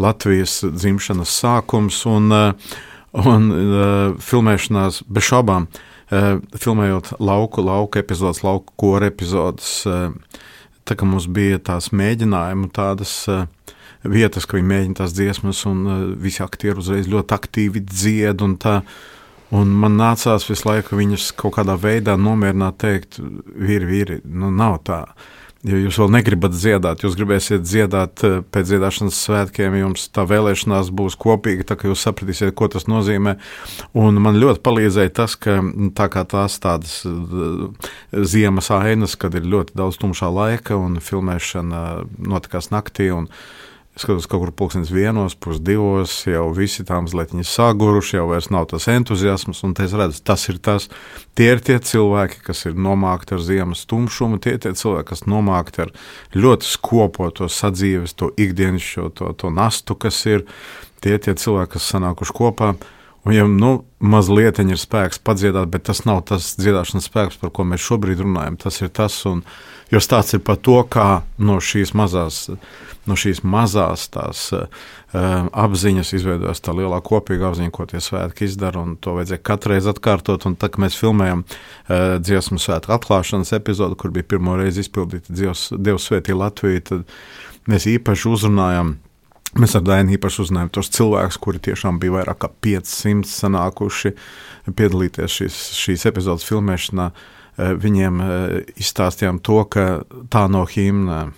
Latvijas 0.03 0.61
dzimšanas 0.65 1.35
sākums 1.43 2.01
un, 2.11 2.33
un 3.23 3.47
filmēšanās 4.23 5.05
bez 5.07 5.31
šaubām. 5.31 5.69
Filmējot 6.11 7.17
lauku, 7.19 7.63
lauku 7.67 7.99
epizodes, 7.99 8.45
lauku 8.47 8.75
koru 8.79 9.09
epizodes, 9.09 9.81
tā 10.87 10.97
kā 10.99 11.09
mums 11.09 11.29
bija 11.33 11.61
tās 11.63 11.91
mēģinājumi, 11.97 12.71
tādas 12.77 13.13
uh, 13.33 13.45
vietas, 14.07 14.47
ka 14.47 14.59
viņi 14.59 14.71
mēģina 14.73 15.01
tās 15.03 15.15
dziesmas, 15.17 15.65
un 15.71 15.85
uh, 15.87 16.01
visi 16.23 16.43
aktieri 16.45 16.83
uzreiz 16.83 17.11
ļoti 17.11 17.37
aktīvi 17.37 17.85
dzied. 17.87 18.45
Un 18.47 18.59
tā, 18.63 18.81
un 19.57 19.73
man 19.85 19.99
nācās 20.01 20.49
visu 20.51 20.69
laiku 20.71 20.99
viņus 20.99 21.33
kaut 21.39 21.59
kādā 21.59 21.79
veidā 21.81 22.19
nomierināt, 22.21 22.79
teikt, 22.83 23.21
vīri, 23.21 23.91
vīri, 23.91 24.21
nu 24.25 24.53
nav 24.55 24.81
tā. 24.87 25.03
Uh, 25.07 25.33
Ja 25.65 25.79
jūs 25.81 25.97
vēl 25.99 26.11
negribat 26.13 26.53
dziedāt, 26.53 27.01
jūs 27.03 27.15
gribēsiet 27.17 27.65
dziedāt 27.65 28.23
eh, 28.27 28.35
pēc 28.53 28.69
dziedāšanas 28.69 29.21
svētkiem, 29.25 29.79
jums 29.81 30.05
tā 30.15 30.27
vēlēšanās 30.29 30.93
būs 30.95 31.17
kopīga, 31.19 31.65
tā 31.67 31.79
kā 31.81 31.89
jūs 31.89 32.05
sapratīsiet, 32.05 32.53
ko 32.59 32.69
tas 32.71 32.85
nozīmē. 32.91 33.39
Un 33.97 34.21
man 34.23 34.37
ļoti 34.37 34.61
palīdzēja 34.67 35.15
tas, 35.17 35.35
ka 35.41 35.59
tā 35.97 36.11
kā 36.13 36.27
tās 36.29 36.61
tādas 36.63 37.01
eh, 37.09 37.89
ziemas 38.13 38.69
ainas, 38.75 39.17
kad 39.17 39.35
ir 39.35 39.49
ļoti 39.49 39.79
daudz 39.81 39.99
tumšā 40.03 40.29
laika 40.31 40.77
un 40.77 41.01
filmēšana 41.03 41.87
notikās 42.29 42.71
naktī. 42.75 43.11
Un, 43.17 43.31
Es 43.31 43.66
skatos, 43.97 44.27
kaut 44.29 44.43
kur 44.43 44.53
pulkstenis 44.53 44.91
vienos, 44.93 45.35
pusdivos, 45.41 46.13
jau 46.29 46.51
visi 46.57 46.85
tam 46.85 47.07
mazliet 47.07 47.33
saguruši, 47.49 48.17
jau 48.19 48.27
vairs 48.29 48.51
nav 48.53 48.67
tas 48.71 48.89
entuziasms, 48.93 49.63
un 49.65 49.73
es 49.83 49.95
redzu, 49.97 50.21
tas 50.25 50.49
ir 50.51 50.59
tas. 50.59 50.89
Tie 51.37 51.49
ir 51.53 51.63
tie 51.65 51.79
cilvēki, 51.81 52.43
kas 52.45 52.67
ir 52.69 52.77
nomākti 52.77 53.37
ar 53.37 53.45
ziemas 53.45 53.87
tumšumu, 53.89 54.39
tie 54.39 54.57
ir 54.57 54.61
tie 54.65 54.75
cilvēki, 54.77 55.09
kas 55.09 55.25
nomākti 55.25 55.87
ar 55.87 55.95
ļoti 56.37 56.69
skopoto 56.69 57.49
sadzīves, 57.49 58.17
to 58.17 58.33
ikdienas, 58.37 58.85
šo, 58.85 59.09
to, 59.09 59.33
to 59.33 59.53
nastu, 59.53 59.97
kas 59.97 60.21
ir. 60.29 60.45
Tie 61.01 61.13
ir 61.17 61.21
tie 61.23 61.35
cilvēki, 61.37 61.77
kas 61.77 61.89
sanākuši 61.93 62.35
kopā. 62.37 62.75
Un, 63.27 63.33
ja 63.35 63.45
nu, 63.51 63.85
mazliet 63.99 64.61
ir 64.63 64.79
spēks 64.79 65.19
padziedāt, 65.25 65.69
bet 65.73 65.89
tas 65.89 66.05
nav 66.07 66.23
tas 66.29 66.53
dziedāšanas 66.61 67.09
spēks, 67.09 67.41
par 67.41 67.51
ko 67.51 67.65
mēs 67.67 67.83
šobrīd 67.83 68.23
runājam. 68.23 68.57
Tas 68.61 68.79
ir 68.85 68.93
tas, 68.95 69.17
un, 69.27 69.43
jo 69.93 70.03
stāsts 70.03 70.39
ir 70.39 70.45
par 70.47 70.61
to, 70.63 70.81
kā 70.91 71.23
no 71.39 71.61
šīs 71.63 71.95
mazās 71.97 72.47
no 73.07 73.17
šīs 73.19 73.43
mazās 73.47 74.07
tās, 74.13 74.43
uh, 74.55 74.67
apziņas 75.65 76.13
izveidojas 76.19 76.63
tā 76.65 76.75
lielā 76.77 76.99
kopīga 77.07 77.51
apziņa, 77.51 77.73
ko 77.75 77.87
tie 77.91 78.01
svētki 78.03 78.49
izdara. 78.49 78.83
To 79.03 79.17
vajadzēja 79.19 79.43
katru 79.47 79.75
reizi 79.75 79.91
atkārtot. 79.93 80.47
Un 80.49 80.57
tad, 80.59 80.75
kad 80.75 80.85
mēs 80.87 80.99
filmējam 80.99 81.45
uh, 81.47 82.17
dziesmu 82.23 82.61
svētku 82.63 82.95
atklāšanas 82.97 83.55
epizodi, 83.57 83.99
kur 84.01 84.15
bija 84.15 84.29
pirmo 84.35 84.57
reizi 84.59 84.85
izpildīta 84.85 85.35
Dievs 85.37 86.09
svētī 86.09 86.37
Latviju, 86.37 86.85
tad 86.91 87.19
mēs 87.71 87.89
īpaši 87.97 88.31
uzrunājam. 88.33 88.97
Mēs 89.57 89.73
ar 89.79 89.87
Dainu 89.87 90.13
īpaši 90.19 90.43
uzzinājām 90.43 90.69
tos 90.75 90.91
cilvēkus, 90.93 91.39
kuri 91.41 91.63
tiešām 91.65 92.01
bija 92.03 92.19
vairāk 92.19 92.43
kā 92.43 92.51
500 92.67 93.31
sanākuši 93.31 94.13
piedalīties 94.77 95.39
šīs, 95.39 95.61
šīs 95.79 96.05
epizodes 96.11 96.45
filmēšanā. 96.45 97.07
Viņiem 97.57 98.21
izstāstījām 98.77 99.41
to, 99.41 99.63
ka 99.73 99.87
tā 100.33 100.45
nav 100.53 100.69
himna 100.75 101.31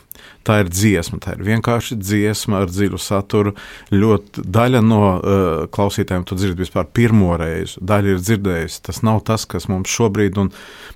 tā 0.47 0.63
ir 0.63 0.71
dziesma. 0.73 1.21
Tā 1.23 1.37
ir 1.37 1.45
vienkārši 1.47 1.99
dziesma 2.01 2.63
ar 2.63 2.73
dziļu 2.73 3.01
saturu. 3.03 3.55
Ļoti 3.95 4.45
daļa 4.45 4.83
no 4.85 5.01
uh, 5.05 5.63
klausītājiem 5.75 6.27
to 6.29 6.39
dzird 6.39 6.59
vispār 6.61 6.89
pirmo 6.95 7.35
reizi. 7.41 7.79
Daļa 7.85 8.15
ir 8.15 8.23
dzirdējusi. 8.23 8.83
Tas 8.89 9.03
nav 9.07 9.23
tas, 9.29 9.47
kas 9.51 9.69
mums 9.71 9.93
šobrīd, 9.93 10.39
un 10.41 10.53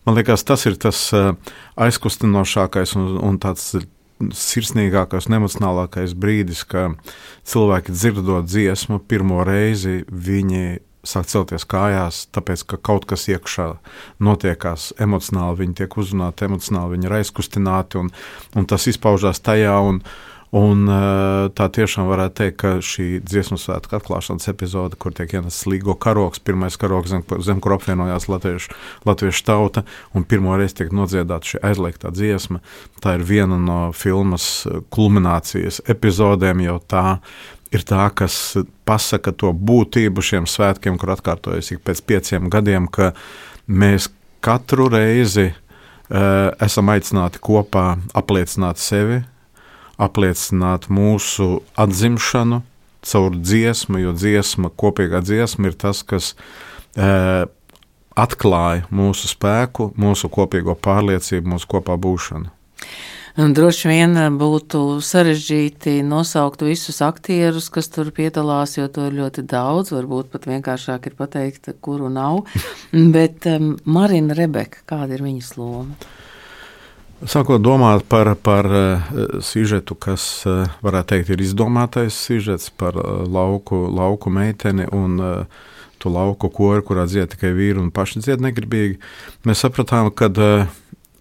man 0.06 0.18
liekas, 0.18 0.46
tas 0.48 0.66
ir 0.70 0.78
tas 0.82 1.04
uh, 1.16 1.34
aizkustinošākais 1.80 2.96
un, 2.98 3.10
un 3.22 3.40
tāds 3.42 3.74
sirsnīgākais 4.22 5.26
un 5.26 5.40
emocionālākais 5.40 6.14
brīdis, 6.14 6.62
ka 6.68 6.92
cilvēki 7.48 7.94
dzirdot 7.94 8.46
dziesmu 8.46 9.00
pirmo 9.10 9.42
reizi, 9.46 10.02
viņi 10.06 10.78
sāk 11.06 11.26
celties 11.30 11.64
kājās, 11.66 12.26
tāpēc 12.34 12.64
ka 12.70 12.78
kaut 12.90 13.06
kas 13.10 13.26
iekšā 13.32 13.68
notiekās 14.22 14.92
emocionāli, 15.02 15.64
viņi 15.64 15.78
tiek 15.82 15.96
uzrunāti 15.98 16.46
emocionāli, 16.46 16.96
viņi 16.96 17.08
ir 17.08 17.16
aizkustināti, 17.18 18.02
un, 18.02 18.12
un 18.54 18.68
tas 18.70 18.86
izpaužās 18.90 19.42
tajā. 19.42 19.74
Un, 19.88 20.02
Un, 20.52 20.84
eh, 20.84 21.48
tā 21.56 21.66
tiešām 21.72 22.10
varētu 22.10 22.34
teikt, 22.36 22.56
ka 22.60 22.70
šī 22.84 23.06
dziesmu 23.24 23.56
svētku 23.56 23.96
atklāšanas 23.96 24.50
epizode, 24.52 24.98
kur 25.00 25.14
tiek 25.16 25.30
ienests 25.32 25.64
līgo 25.64 25.94
karoks, 25.96 26.42
pirmais 26.44 26.76
karoks, 26.76 27.08
zem, 27.08 27.24
zem 27.40 27.62
kur 27.64 27.78
apvienojās 27.78 28.28
latviešu, 28.28 28.74
latviešu 29.08 29.46
tauta, 29.48 29.84
un 30.12 30.26
pirmo 30.28 30.52
reizi 30.60 30.82
tiek 30.82 30.92
nodziedāta 30.92 31.54
šī 31.54 31.62
aizliegtā 31.70 32.12
dziesma, 32.12 32.60
tā 33.00 33.16
ir 33.16 33.24
viena 33.24 33.56
no 33.56 33.78
filmas 33.96 34.66
kulminācijas 34.92 35.80
epizodēm, 35.88 36.60
jo 36.68 36.76
tā 36.84 37.18
ir 37.72 37.88
tā, 37.88 38.10
kas 38.12 38.36
pasaka 38.84 39.32
to 39.32 39.54
būtību 39.56 40.20
šiem 40.20 40.44
svētkiem, 40.44 41.00
kur 41.00 41.16
atkārtojas 41.16 41.72
ik 41.72 41.80
pēc 41.80 42.04
pieciem 42.04 42.52
gadiem, 42.52 42.92
ka 42.92 43.14
mēs 43.72 44.10
katru 44.44 44.90
reizi 44.92 45.48
uh, 45.48 46.52
esam 46.60 46.92
aicināti 46.92 47.40
kopā 47.40 47.94
apliecināt 48.12 48.82
sevi, 48.82 49.22
apliecināt 50.02 50.88
mūsu 50.92 51.62
atzimšanu 51.78 52.62
caur 53.02 53.34
dziesmu, 53.34 53.98
jo 54.02 54.12
dziesma, 54.14 54.70
kopīgā 54.78 55.22
dziesma 55.26 55.70
ir 55.70 55.78
tas, 55.78 56.02
kas 56.06 56.32
uh, 56.94 57.48
atklāja 58.18 58.86
mūsu 58.94 59.30
spēku, 59.32 59.90
mūsu 59.98 60.30
kopīgo 60.32 60.76
pārliecību, 60.78 61.56
mūsu 61.56 61.70
kopā 61.76 61.98
būšanu. 61.98 62.52
Droši 63.32 63.88
vien 63.88 64.18
būtu 64.36 65.00
sarežģīti 65.00 66.02
nosaukt 66.04 66.60
visus 66.66 66.98
aktierus, 67.00 67.70
kas 67.72 67.88
tur 67.88 68.10
piedalās, 68.12 68.76
jo 68.76 68.90
to 68.92 69.06
ir 69.08 69.16
ļoti 69.22 69.46
daudz. 69.48 69.94
Varbūt 69.96 70.28
pat 70.34 70.44
vienkāršāk 70.50 71.08
ir 71.08 71.16
pateikt, 71.16 71.70
kuru 71.80 72.10
nav. 72.12 72.42
Bet 73.16 73.48
um, 73.48 73.78
Marina 73.88 74.36
Rebeka, 74.36 74.84
kāda 74.84 75.16
ir 75.16 75.24
viņas 75.24 75.54
loma? 75.56 75.96
Sākot 77.22 77.62
domāt 77.62 78.02
par, 78.10 78.32
par 78.42 78.66
uh, 78.66 79.10
sižetu, 79.46 79.94
kas 79.94 80.42
uh, 80.42 80.64
varētu 80.82 81.12
teikt, 81.12 81.28
ir 81.30 81.44
izdomātais 81.44 82.16
sižets 82.18 82.72
par 82.74 82.98
uh, 82.98 83.22
lauku, 83.30 83.78
lauku 83.94 84.32
meiteni 84.34 84.88
un 84.90 85.14
uh, 85.22 85.68
to 86.02 86.10
lauku 86.10 86.50
koru, 86.50 86.82
kurā 86.82 87.06
dzied 87.06 87.30
tikai 87.36 87.52
vīri 87.54 87.78
un 87.78 87.92
paši 87.94 88.24
dzied 88.24 88.42
negribīgi, 88.42 88.98
mēs 89.46 89.62
sapratām, 89.62 90.10
ka 90.18 90.32
uh, 90.34 90.66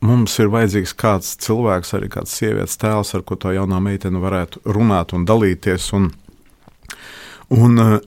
mums 0.02 0.40
ir 0.42 0.50
vajadzīgs 0.50 0.98
kāds 0.98 1.36
cilvēks, 1.46 1.94
arī 1.94 2.10
kāds 2.18 2.34
sievietes 2.34 2.82
tēls, 2.82 3.14
ar 3.14 3.22
ko 3.22 3.38
tā 3.38 3.54
jaunā 3.60 3.78
meitene 3.86 4.26
varētu 4.26 4.66
runāt 4.74 5.14
un 5.14 5.30
dalīties. 5.30 5.92
Un, 6.00 6.10
un 7.54 7.82
uh, 7.86 8.00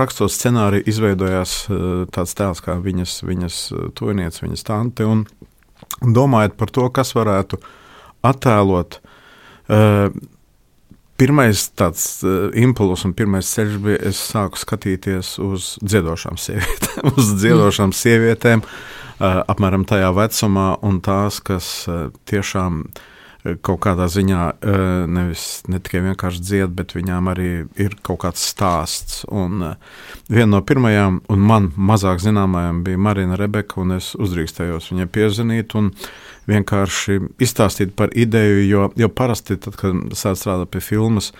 rakstot 0.00 0.32
scenāriju, 0.32 0.88
izveidojās 0.88 1.64
uh, 1.68 2.04
tāds 2.08 2.32
tēls 2.40 2.64
kā 2.64 2.80
viņas, 2.80 3.20
viņas 3.28 3.64
tuviniece, 4.00 4.46
viņas 4.48 4.70
tante. 4.72 5.04
Un, 5.04 5.26
domājot 6.02 6.56
par 6.58 6.72
to, 6.74 6.88
kas 6.94 7.14
varētu 7.16 7.60
attēlot 8.24 8.98
uh, 9.00 10.08
pirmais 11.20 11.68
tāds 11.78 12.06
uh, 12.26 12.50
impulss 12.58 13.06
un 13.06 13.14
pirmais 13.16 13.48
ceļš 13.54 13.78
bija, 13.84 14.00
es 14.10 14.20
sāku 14.32 14.60
skatīties 14.60 15.36
uz 15.44 15.74
dziedošām 15.84 16.40
sievietēm, 16.40 17.10
uz 17.18 17.32
dziedošām 17.38 17.94
sievietēm, 17.94 18.64
uh, 18.64 19.42
apmēram 19.50 19.86
tajā 19.88 20.10
vecumā, 20.16 20.68
un 20.86 21.00
tās, 21.04 21.40
kas 21.44 21.70
uh, 21.88 22.08
tiešām 22.30 22.86
kaut 23.44 23.82
kādā 23.84 24.06
ziņā 24.08 24.42
nevis 25.10 25.44
ne 25.68 25.80
tikai 25.84 26.00
vienkārši 26.06 26.40
dzied, 26.40 26.74
bet 26.76 26.94
viņām 26.96 27.28
arī 27.28 27.48
ir 27.80 27.96
kaut 28.06 28.22
kāds 28.24 28.44
stāsts. 28.54 29.22
Un 29.28 29.74
viena 30.32 30.50
no 30.54 30.62
pirmajām, 30.64 31.20
un 31.28 31.42
man 31.44 31.70
mazāk 31.76 32.22
zināmajām, 32.24 32.80
bija 32.86 33.00
Marina 33.04 33.36
Rebeka, 33.36 33.82
un 33.82 33.98
es 33.98 34.14
uzdrīkstējos 34.16 34.88
viņai 34.94 35.08
piezvanīt. 35.12 35.76
Un 35.76 35.92
vienkārši 36.48 37.20
izstāstīt 37.42 37.94
par 37.96 38.12
ideju, 38.16 38.64
jo, 38.68 38.88
jo 39.00 39.10
parasti, 39.12 39.56
tad, 39.60 39.76
kad 39.80 40.16
sāk 40.16 40.38
strādāt 40.40 40.72
pie 40.74 40.82
filmas, 40.84 41.32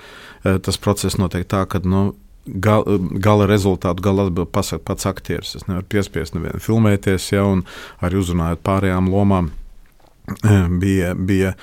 eh, 0.45 0.59
tas 0.59 0.81
process 0.81 1.19
notiek 1.21 1.47
tā, 1.49 1.65
ka 1.69 1.81
nu, 1.85 2.15
gal, 2.47 2.85
gala 3.21 3.49
rezultātu 3.51 4.05
gala 4.05 4.29
atbildi 4.29 4.51
pasaka 4.53 4.85
pats 4.85 5.09
aktieris. 5.09 5.55
Es 5.59 5.69
nevaru 5.69 5.87
piespiest 5.89 6.37
nevienu 6.37 6.63
filmēties, 6.63 7.33
ja, 7.33 7.45
arī 8.05 8.21
uzrunājot 8.21 8.65
pārējām 8.65 9.11
lomām, 9.13 9.51
bija, 10.83 11.15
bija 11.15 11.55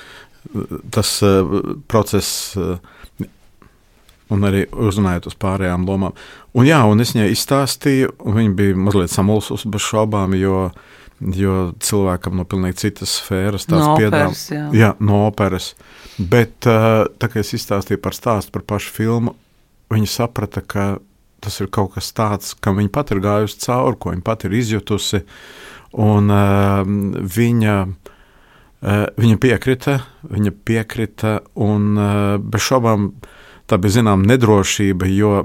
tas 0.94 1.18
process. 1.92 2.58
Un 4.32 4.48
arī 4.48 4.62
uzrunājot 4.72 5.26
uz 5.28 5.34
pārējām 5.36 5.84
lomām. 5.84 6.16
Un, 6.56 6.64
jā, 6.64 6.78
un 6.88 7.04
es 7.04 7.12
viņai 7.12 7.34
izstāstīju, 7.34 8.14
un 8.24 8.38
viņa 8.38 8.54
bija 8.56 8.78
mazliet 8.80 9.12
samulsusi 9.12 9.68
bez 9.74 9.84
šaubām, 9.84 10.38
jo 10.40 10.70
jo 11.22 11.56
cilvēkam 11.84 12.40
no 12.40 12.46
pilnīgi 12.50 12.80
citas 12.82 13.14
sfēras 13.20 13.68
tās 13.70 13.84
no 13.84 13.94
piedāvā. 14.00 14.32
Operas, 14.32 14.44
jā. 14.50 14.64
jā, 14.74 14.90
no 15.04 15.22
operas. 15.28 15.72
Bet 16.18 16.68
uh, 16.70 17.06
tā 17.22 17.30
kā 17.32 17.42
es 17.44 17.54
izstāstīju 17.58 18.02
par 18.02 18.18
stāstu 18.18 18.54
par 18.56 18.66
pašu 18.74 18.94
filmu, 18.96 19.36
viņi 19.94 20.10
saprata, 20.10 20.64
ka 20.66 20.88
tas 21.42 21.58
ir 21.62 21.70
kaut 21.74 21.96
kas 21.96 22.12
tāds, 22.18 22.56
kam 22.62 22.78
viņa 22.80 22.94
pat 22.94 23.14
ir 23.14 23.22
gājusi 23.24 23.62
cauri, 23.66 23.98
ko 24.02 24.14
viņa 24.14 24.26
pat 24.26 24.46
ir 24.48 24.58
izjutusi. 24.58 25.24
Un 26.02 26.32
uh, 26.34 26.82
viņa, 27.38 27.78
uh, 27.86 28.11
viņa 28.82 29.38
piekrita, 29.42 30.00
viņa 30.26 30.52
piekrita, 30.66 31.36
un 31.62 31.92
uh, 31.94 32.38
bez 32.42 32.64
šaubām 32.66 33.12
tā 33.70 33.78
bija 33.82 34.00
zināma 34.00 34.26
nedrošība, 34.34 35.10
jo 35.14 35.36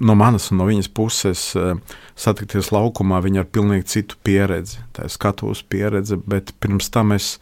no 0.00 0.14
manas 0.18 0.50
un 0.50 0.60
no 0.60 0.66
viņas 0.68 0.90
puses 0.96 1.44
eh, 1.56 1.72
satikties 2.18 2.70
laukumā, 2.74 3.20
viņa 3.24 3.44
ar 3.44 3.48
pilnīgi 3.52 3.88
citu 3.94 4.18
pieredzi. 4.24 4.80
Tā 4.96 5.06
ir 5.06 5.14
skatuves 5.14 5.62
pieredze, 5.62 6.18
bet 6.20 6.52
pirms 6.60 6.90
tam 6.92 7.14
es, 7.16 7.38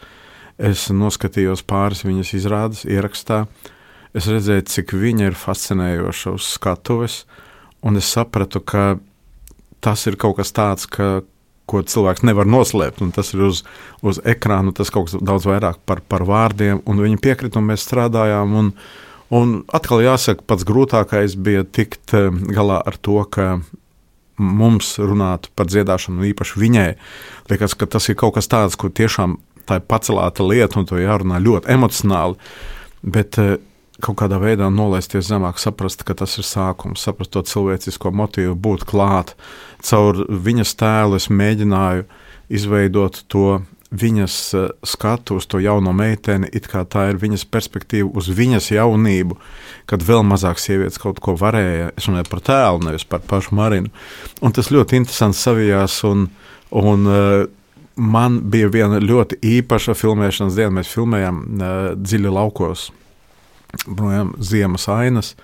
es 0.59 0.89
noskatījos 0.95 1.65
pāris 1.69 2.05
viņas 2.07 2.35
izrādes, 2.39 2.85
ierakstā. 2.89 3.45
Es 4.17 4.29
redzēju, 4.31 4.67
cik 4.71 4.95
viņa 4.97 5.31
ir 5.31 5.39
fascinējoša 5.39 6.35
uz 6.39 6.47
skatuves, 6.55 7.23
un 7.85 8.01
es 8.01 8.09
sapratu, 8.09 8.63
ka 8.63 8.97
tas 9.85 10.07
ir 10.11 10.17
kaut 10.19 10.39
kas 10.39 10.55
tāds, 10.55 10.89
ka, 10.91 11.21
ko 11.69 11.83
cilvēks 11.85 12.25
nevar 12.27 12.49
noslēpt. 12.49 13.03
Tas 13.17 13.35
ir 13.35 13.45
uz, 13.49 13.65
uz 14.03 14.23
ekrāna, 14.29 14.73
tas 14.77 14.93
kaut 14.95 15.11
kas 15.11 15.21
daudz 15.21 15.49
vairāk 15.49 15.83
par, 15.89 16.03
par 16.09 16.25
vārdiem, 16.29 16.83
un 16.89 17.05
viņi 17.05 17.21
piekrita, 17.23 17.61
un 17.61 17.71
mēs 17.73 17.87
strādājām. 17.89 18.57
Un, 18.63 18.73
Un 19.29 19.59
atkal 19.77 20.01
jāsaka, 20.01 20.41
pats 20.49 20.65
grūtākais 20.65 21.35
bija 21.37 21.61
tikt 21.65 22.15
eh, 22.17 22.31
galā 22.49 22.79
ar 22.81 22.97
to, 22.97 23.19
ka 23.29 23.59
mums 24.39 24.95
runāt 25.03 25.51
par 25.59 25.69
dziedāšanu, 25.69 26.25
īpaši 26.31 26.61
viņai, 26.63 26.89
liekas, 27.51 27.75
ka 27.77 27.91
tas 27.91 28.09
ir 28.09 28.17
kaut 28.17 28.39
kas 28.39 28.49
tāds, 28.49 28.79
kur 28.79 28.89
tiešām 28.95 29.37
tā 29.69 29.81
ir 29.81 29.85
pacelāta 29.91 30.47
lieta, 30.47 30.79
un 30.81 30.89
to 30.89 30.97
jārunā 30.97 31.43
ļoti 31.45 31.69
emocionāli. 31.75 32.39
Bet 33.05 33.37
eh, 33.43 33.59
kaut 34.05 34.19
kādā 34.21 34.39
veidā 34.43 34.69
nolaisties 34.71 35.31
zemāk, 35.31 35.59
saprast, 35.59 36.05
ka 36.07 36.15
tas 36.19 36.39
ir 36.39 36.47
sākums, 36.47 37.03
saprast 37.03 37.33
to 37.35 37.43
cilvēcisko 37.43 38.13
motīvu, 38.15 38.55
būt 38.55 38.87
klāt. 38.89 39.35
Caur 39.83 40.25
viņas 40.29 40.77
tēlu 40.79 41.19
es 41.19 41.29
mēģināju 41.31 42.07
izveidot 42.49 43.25
to 43.29 43.59
viņas 43.91 44.37
eh, 44.55 44.69
skatu 44.85 45.39
uz 45.39 45.47
to 45.49 45.61
jauno 45.63 45.93
meiteni, 45.97 46.49
it 46.53 46.69
kā 46.69 46.85
tā 46.85 47.09
ir 47.13 47.21
viņas 47.21 47.47
perspektīva 47.49 48.11
uz 48.19 48.29
viņas 48.29 48.71
jaunību, 48.75 49.39
kad 49.89 50.05
vēl 50.05 50.25
mazāk 50.29 50.61
sievietes 50.61 51.01
kaut 51.01 51.23
ko 51.25 51.37
varēja. 51.39 51.93
Es 51.97 52.09
runāju 52.09 52.29
par 52.31 52.45
tēlu, 52.45 52.85
nevis 52.85 53.07
par 53.09 53.25
pašu 53.25 53.57
Marinu. 53.57 53.93
Un 54.45 54.53
tas 54.53 54.71
ļoti 54.73 55.01
interesants 55.01 55.41
savijās, 55.45 56.03
un, 56.05 56.29
un 56.77 57.09
uh, 57.09 57.47
man 57.97 58.43
bija 58.53 58.69
viena 58.73 59.01
ļoti 59.01 59.41
īpaša 59.57 59.97
filmēšanas 59.97 60.59
diena. 60.59 60.75
Mēs 60.81 60.93
filmējām 60.93 61.41
uh, 61.41 61.77
dziļi 61.97 62.35
laukos, 62.37 62.91
projām 63.85 64.35
ziemas 64.41 64.89
ainas, 64.93 65.35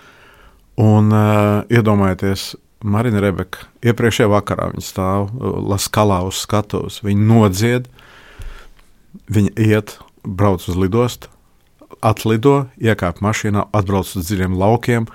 un 0.80 1.12
uh, 1.14 1.62
iedomājieties, 1.72 2.54
Marina 2.84 3.22
Rebeka. 3.24 3.68
Iepriekšējā 3.84 4.28
vakarā 4.28 4.68
viņa 4.74 4.84
stāv 4.84 5.30
Laskalā 5.40 6.18
uz 6.28 6.42
skatuves. 6.44 6.98
Viņa 7.04 7.28
nodzied, 7.30 7.86
Viņa 9.30 9.54
iet, 9.56 9.98
brauc 10.24 10.64
uz 10.68 10.76
lidostu, 10.76 11.30
atlido, 12.04 12.66
iekāp 12.82 13.22
mašīnā, 13.24 13.68
atbrauc 13.72 14.10
uz 14.10 14.26
dziļiem 14.26 14.56
laukiem, 14.58 15.06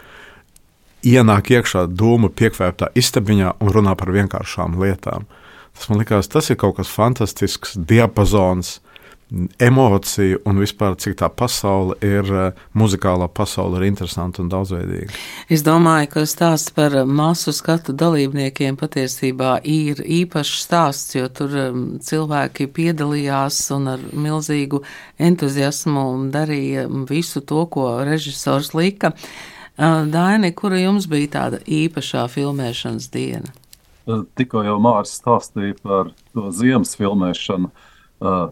ienāk 1.06 1.52
iekšā 1.54 1.86
dūmu 2.00 2.32
piekvēptā 2.34 2.90
istabiņā 2.98 3.58
un 3.60 3.74
runā 3.76 3.96
par 4.00 4.14
vienkāršām 4.16 4.80
lietām. 4.82 5.28
Tas 5.78 5.92
man 5.92 6.02
likās, 6.02 6.32
tas 6.32 6.50
ir 6.50 6.58
kaut 6.60 6.80
kas 6.80 6.92
fantastisks, 6.92 7.76
diapazons, 7.78 8.80
emociju 9.60 10.40
un 10.50 10.58
vispār 10.58 10.96
cik 10.98 11.20
tā 11.20 11.30
pasaule 11.30 11.96
ir, 12.02 12.26
eh, 12.34 12.52
muzikālā 12.74 13.28
pasaule 13.30 13.78
ir 13.78 13.86
interesanta 13.92 14.42
un 14.42 14.50
daudzveidīga. 14.50 15.14
Es 15.50 15.62
domāju, 15.64 16.10
ka 16.10 16.26
stāsts 16.26 16.74
par 16.74 16.92
masu 17.06 17.54
skatu 17.54 17.94
dalībniekiem 17.94 18.78
patiesībā 18.78 19.60
ir 19.64 20.02
īpašs 20.02 20.66
stāsts, 20.66 21.16
jo 21.16 21.28
tur 21.30 21.56
um, 21.70 21.86
cilvēki 22.00 22.68
piedalījās 22.74 23.62
un 23.76 23.88
ar 23.88 24.00
milzīgu 24.14 24.82
entuziasmu 25.20 26.32
darīja 26.34 26.88
visu 27.10 27.42
to, 27.42 27.66
ko 27.66 28.04
režisors 28.04 28.74
lika. 28.74 29.14
Daini, 29.78 30.52
kura 30.52 30.76
jums 30.76 31.06
bija 31.08 31.28
tāda 31.38 31.60
īpašā 31.64 32.26
filmēšanas 32.28 33.08
diena? 33.14 33.54
Tikko 34.36 34.66
jau 34.66 34.80
Mārcis 34.82 35.22
stāstīja 35.22 35.78
par 35.84 36.10
to 36.34 36.50
ziemas 36.52 36.98
filmēšanu. 37.00 37.70
Uh, 38.20 38.50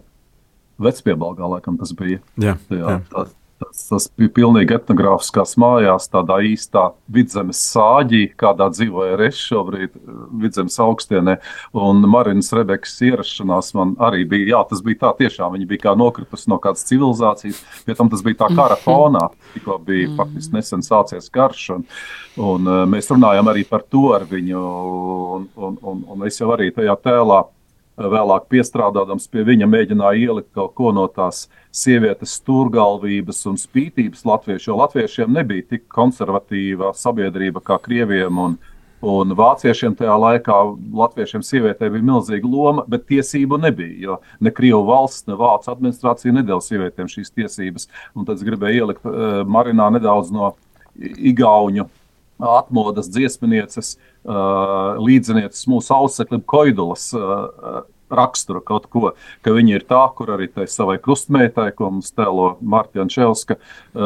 Vecpiebalgā, 0.78 1.48
laikam 1.56 1.78
tas 1.80 1.92
bija. 1.96 2.22
Jā, 2.38 2.54
jā, 2.70 2.78
jā. 2.78 3.00
Tas, 3.10 3.34
tas, 3.58 3.80
tas 3.88 4.06
bija 4.18 4.30
pilnīgi 4.36 4.74
etnogrāfiskās 4.76 5.56
mājās, 5.60 6.08
tādā 6.12 6.38
īstā 6.46 6.84
vidzemes 7.12 7.60
sāģī, 7.72 8.22
kādā 8.38 8.68
dzīvoja 8.74 9.18
Reša 9.18 9.42
šobrīd 9.48 9.96
vidzemes 10.42 10.78
augstienē. 10.82 11.38
Un 11.78 12.04
Marinas 12.10 12.52
Rebekas 12.54 12.94
ierašanās 13.08 13.72
man 13.78 13.96
arī 14.08 14.24
bija, 14.28 14.52
jā, 14.54 14.62
tas 14.70 14.82
bija 14.86 15.02
tā 15.06 15.12
tiešām, 15.24 15.56
viņa 15.56 15.68
bija 15.72 15.86
kā 15.88 15.96
nokritusi 15.98 16.50
no 16.52 16.60
kādas 16.62 16.86
civilizācijas, 16.88 17.60
pie 17.86 17.98
tam 17.98 18.10
tas 18.12 18.24
bija 18.26 18.42
tā 18.44 18.52
kara 18.54 18.78
fonā, 18.84 19.28
tikko 19.56 19.80
bija 19.84 20.14
faktiski 20.18 20.58
nesen 20.58 20.86
sācies 20.86 21.30
karš. 21.34 21.68
Un, 21.78 21.86
un 22.38 22.72
mēs 22.94 23.10
runājam 23.10 23.50
arī 23.50 23.66
par 23.68 23.86
to 23.90 24.08
ar 24.16 24.26
viņu, 24.28 24.64
un, 25.38 25.48
un, 25.58 25.78
un, 25.82 26.02
un 26.14 26.28
es 26.28 26.38
jau 26.40 26.52
arī 26.54 26.70
tajā 26.74 26.98
tēlā 27.02 27.44
vēlāk 27.98 28.46
piestrādādams 28.52 29.28
pie 29.32 29.42
viņa, 29.46 29.68
mēģināja 29.70 30.28
ielikt 30.28 30.52
kaut 30.56 30.74
ko 30.78 30.92
no 30.94 31.06
tās 31.10 31.46
sievietes 31.74 32.36
stūrgalvības 32.38 33.44
un 33.50 33.58
spītības 33.60 34.24
latviešu, 34.28 34.70
jo 34.70 34.78
latviešiem 34.78 35.32
nebija 35.34 35.66
tik 35.74 35.86
konservatīva 35.92 36.92
sabiedrība 36.96 37.62
kā 37.64 37.78
krieviem 37.82 38.38
un, 38.44 38.56
un 39.02 39.34
vāciešiem 39.38 39.96
tajā 39.98 40.14
laikā. 40.24 40.60
Latviešiem 41.02 41.44
sievietē 41.46 41.90
bija 41.92 42.08
milzīga 42.12 42.48
loma, 42.48 42.86
bet 42.88 43.08
tiesību 43.10 43.60
nebija, 43.66 43.98
jo 44.06 44.20
ne 44.40 44.54
Krievu 44.54 44.84
valsts, 44.88 45.26
ne 45.28 45.38
Vācu 45.38 45.74
administrācija 45.74 46.38
nedēļa 46.38 46.64
sievietēm 46.70 47.10
šīs 47.10 47.34
tiesības. 47.34 47.90
Un 48.14 48.28
tad 48.28 48.38
es 48.38 48.46
gribēju 48.46 48.84
ielikt 48.84 49.06
uh, 49.06 49.42
Marinā 49.48 49.90
nedaudz 49.98 50.32
no 50.34 50.54
Igauņu 50.98 51.86
atmodas 52.38 53.10
dziesmnieces, 53.12 53.96
uh, 54.24 54.98
līdzinieces 55.02 55.68
mūsu 55.70 55.94
auseklim 55.96 56.44
Koidulas 56.46 57.10
raksturu 58.10 58.60
kaut 58.64 58.88
ko, 58.92 59.12
ka 59.44 59.52
viņa 59.54 59.74
ir 59.76 59.84
tā, 59.88 60.00
kur 60.16 60.32
arī 60.34 60.48
tai 60.52 60.66
savai 60.70 60.98
krustmeitai, 61.02 61.70
ko 61.76 61.90
mums 61.92 62.10
tēlo 62.16 62.50
Marta 62.60 63.04
Čelska, 63.08 63.58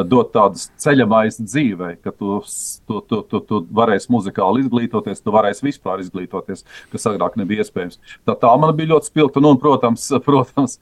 dot 0.08 0.32
tādas 0.34 0.68
ceļamais 0.82 1.38
dzīvē, 1.40 1.94
ka 2.02 2.14
tu, 2.14 2.40
tu, 2.88 3.00
tu, 3.08 3.22
tu, 3.30 3.42
tu 3.48 3.62
varēsi 3.80 4.12
muzikāli 4.12 4.66
izglītoties, 4.66 5.22
tu 5.22 5.34
varēsi 5.34 5.68
vispār 5.68 6.02
izglītoties, 6.04 6.66
kas 6.92 7.10
agrāk 7.10 7.38
nebija 7.40 7.64
iespējams. 7.64 8.00
Tā, 8.26 8.36
tā 8.36 8.52
man 8.60 8.74
bija 8.78 8.94
ļoti 8.94 9.12
spilgta, 9.12 9.42
nu, 9.42 9.54
un, 9.54 9.62
protams, 9.62 10.08
protams, 10.28 10.78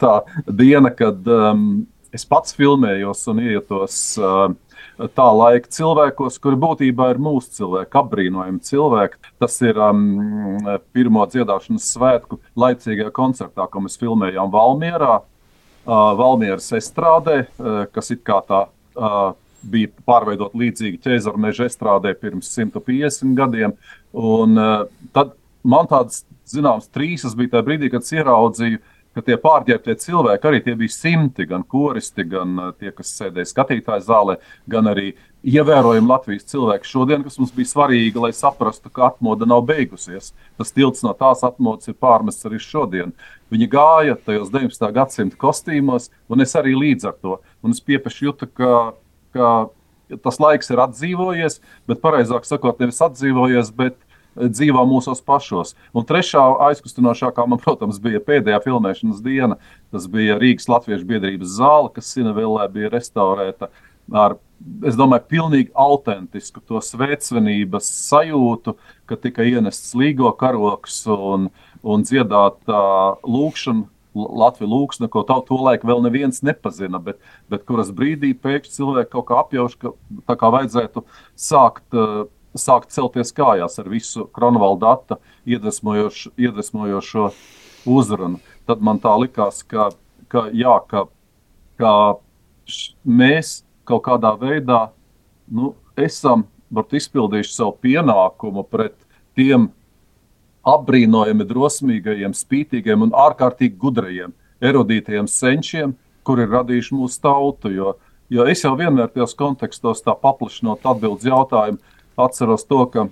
tā 0.00 0.18
diena, 0.46 0.92
kad 0.94 1.26
um, 1.30 1.86
es 2.14 2.26
pats 2.28 2.56
filmējos 2.56 3.26
un 3.32 3.44
ietos 3.46 4.00
uh, 4.20 4.48
tā 4.96 5.26
laika 5.36 5.70
cilvēkos, 5.72 6.38
kuri 6.42 6.58
būtībā 6.60 7.10
ir 7.12 7.20
mūsu 7.22 7.52
cilvēki, 7.58 7.92
apbrīnojami 8.00 8.60
cilvēki. 8.64 9.20
Tas 9.42 9.56
ir 9.64 9.78
um, 9.82 10.04
pirmo 10.96 11.24
dziedāšanas 11.30 11.88
svētku 11.96 12.40
laicīgajā 12.58 13.12
koncertā, 13.16 13.68
ko 13.70 13.84
mēs 13.84 13.98
filmējām 14.00 14.52
Valmierā, 14.52 15.18
uh, 15.20 16.06
Valmieras 16.20 16.70
estrādē, 16.78 17.42
uh, 17.46 17.82
kas 17.92 18.14
it 18.16 18.24
kā 18.26 18.40
tā. 18.46 18.66
Uh, 18.96 19.34
bija 19.66 19.90
pārveidot 20.06 20.54
līdzīgi 20.54 21.00
ķēzara 21.02 21.40
meža 21.42 21.66
estrādē 21.66 22.12
pirms 22.20 22.52
150 22.54 23.34
gadiem. 23.36 23.74
Un, 24.14 24.54
uh, 24.60 24.86
tad 25.16 25.34
man 25.66 25.88
tādas 25.90 26.22
zināmas 26.46 26.86
trīsas 26.94 27.34
bija 27.36 27.56
tajā 27.56 27.66
brīdī, 27.66 27.90
kad 27.90 28.06
ieraudzīju, 28.06 28.80
ka 29.16 29.24
tie 29.24 29.38
pārģērbtie 29.40 29.94
cilvēki 30.02 30.48
arī 30.50 30.58
tie 30.64 30.74
bija 30.76 30.92
simti, 30.92 31.46
gan 31.48 31.64
koristi, 31.64 32.26
gan 32.28 32.52
uh, 32.60 32.74
tie, 32.76 32.90
kas 32.92 33.14
sēdēja 33.16 33.48
skatītāju 33.48 34.04
zālē, 34.04 34.36
gan 34.68 34.90
arī 34.92 35.14
ievērojami 35.46 36.10
Latvijas 36.10 36.48
cilvēki 36.50 36.90
šodien, 36.90 37.24
kas 37.24 37.38
mums 37.40 37.54
bija 37.56 37.70
svarīgi, 37.70 38.20
lai 38.20 38.32
saprastu, 38.36 38.90
ka 38.92 39.06
atmoda 39.08 39.48
nav 39.48 39.62
beigusies. 39.68 40.32
Tas 40.58 40.74
tilts 40.74 41.04
no 41.06 41.14
tās 41.16 41.44
atmodas 41.46 41.88
ir 41.88 41.96
pārmests 42.02 42.48
arī 42.48 42.60
šodien. 42.60 43.14
Viņi 43.54 43.70
gāja 43.72 44.18
tajos 44.26 44.50
19. 44.52 44.88
gadsimta 44.96 45.38
kostīmos, 45.40 46.10
un 46.28 46.44
es 46.44 46.52
arī 46.58 46.74
līdz 46.76 47.08
ar 47.08 47.16
to. 47.22 47.38
Un 47.64 47.76
es 47.76 47.80
piepeši 47.80 48.28
jūtu, 48.28 48.50
ka, 48.58 48.72
ka 49.36 49.52
tas 50.26 50.40
laiks 50.42 50.68
ir 50.74 50.82
atdzīvojies, 50.82 51.60
bet 51.88 52.02
pareizāk 52.02 52.44
sakot, 52.44 52.82
nevis 52.82 53.00
atdzīvojies, 53.06 53.72
bet 53.78 53.96
dzīvo 54.36 54.84
mūsos 54.88 55.22
pašos. 55.24 55.74
Un 55.96 56.06
trešā 56.08 56.44
aizkustinošākā, 56.68 57.46
man, 57.48 57.60
protams, 57.62 58.00
bija 58.02 58.22
pēdējā 58.22 58.62
filmēšanas 58.68 59.24
diena. 59.24 59.58
Tas 59.94 60.08
bija 60.12 60.38
Rīgas 60.40 60.68
Latviešu 60.70 61.08
biedrības 61.08 61.58
zāle, 61.58 61.92
kas 61.96 62.12
Sinavilē 62.14 62.68
bija 62.72 62.92
restaurēta 62.92 63.70
ar, 64.12 64.36
es 64.86 64.96
domāju, 64.98 65.26
pilnīgi 65.30 65.72
autentisku 65.74 66.62
to 66.66 66.80
svētcenības 66.82 67.88
sajūtu, 68.08 68.76
ka 69.08 69.18
tika 69.20 69.46
ienests 69.46 69.94
līgo 69.98 70.30
karoks 70.38 71.02
un, 71.10 71.50
un 71.82 72.06
dziedāta 72.06 72.80
uh, 72.80 73.26
lūkšana. 73.26 73.90
Latvijas 74.16 74.70
lūksne, 74.72 75.10
ko 75.12 75.20
tā, 75.28 75.34
to 75.44 75.58
laiku 75.60 75.90
vēl 75.90 75.98
neviens 76.00 76.38
nepazina, 76.40 76.96
bet, 77.04 77.18
bet 77.52 77.66
kuras 77.68 77.90
brīdī 77.92 78.30
pēkšņi 78.32 78.72
cilvēki 78.72 79.10
kaut 79.12 79.26
kā 79.28 79.40
apjauš, 79.42 79.74
ka 79.76 79.92
tā 80.24 80.36
kā 80.40 80.48
vajadzētu 80.54 81.02
sākt 81.36 81.98
uh, 82.00 82.22
sākt 82.60 82.94
celties 82.94 83.32
kājās 83.36 83.78
ar 83.82 83.88
visu 83.90 84.26
Kronvalda 84.34 84.96
data 84.96 85.18
iedvesmojošo, 85.46 86.32
iedvesmojošo 86.36 87.30
uzrunu. 87.86 88.40
Tad 88.66 88.82
man 88.82 89.00
tā 89.02 89.14
likās, 89.20 89.62
ka, 89.62 89.90
ka, 90.32 90.48
jā, 90.52 90.76
ka, 90.90 91.06
ka 91.78 91.92
mēs 93.06 93.60
kaut 93.86 94.04
kādā 94.08 94.34
veidā 94.40 94.88
nu, 95.46 95.74
esam 95.96 96.46
izpildījuši 96.74 97.52
savu 97.54 97.76
pienākumu 97.82 98.66
pret 98.66 98.96
tiem 99.38 99.70
apbrīnojami 100.66 101.46
drosmīgajiem, 101.46 102.34
spītīgiem 102.34 103.06
un 103.06 103.14
ārkārtīgi 103.14 103.78
gudrajiem, 103.78 104.34
erudītajiem 104.60 105.28
senčiem, 105.30 105.94
kuri 106.26 106.42
ir 106.42 106.56
radījuši 106.56 106.96
mūsu 106.98 107.20
tautu. 107.22 107.70
Jo, 107.70 107.94
jo 108.28 108.46
es 108.50 108.64
jau 108.64 108.74
vienmēr 108.78 109.12
tajos 109.14 109.36
kontekstos 109.38 110.02
paplašinot 110.02 110.82
atbildus 110.82 111.28
jautājumu, 111.28 111.78
atceros 112.16 112.64
to, 112.68 112.84
ka 112.92 113.08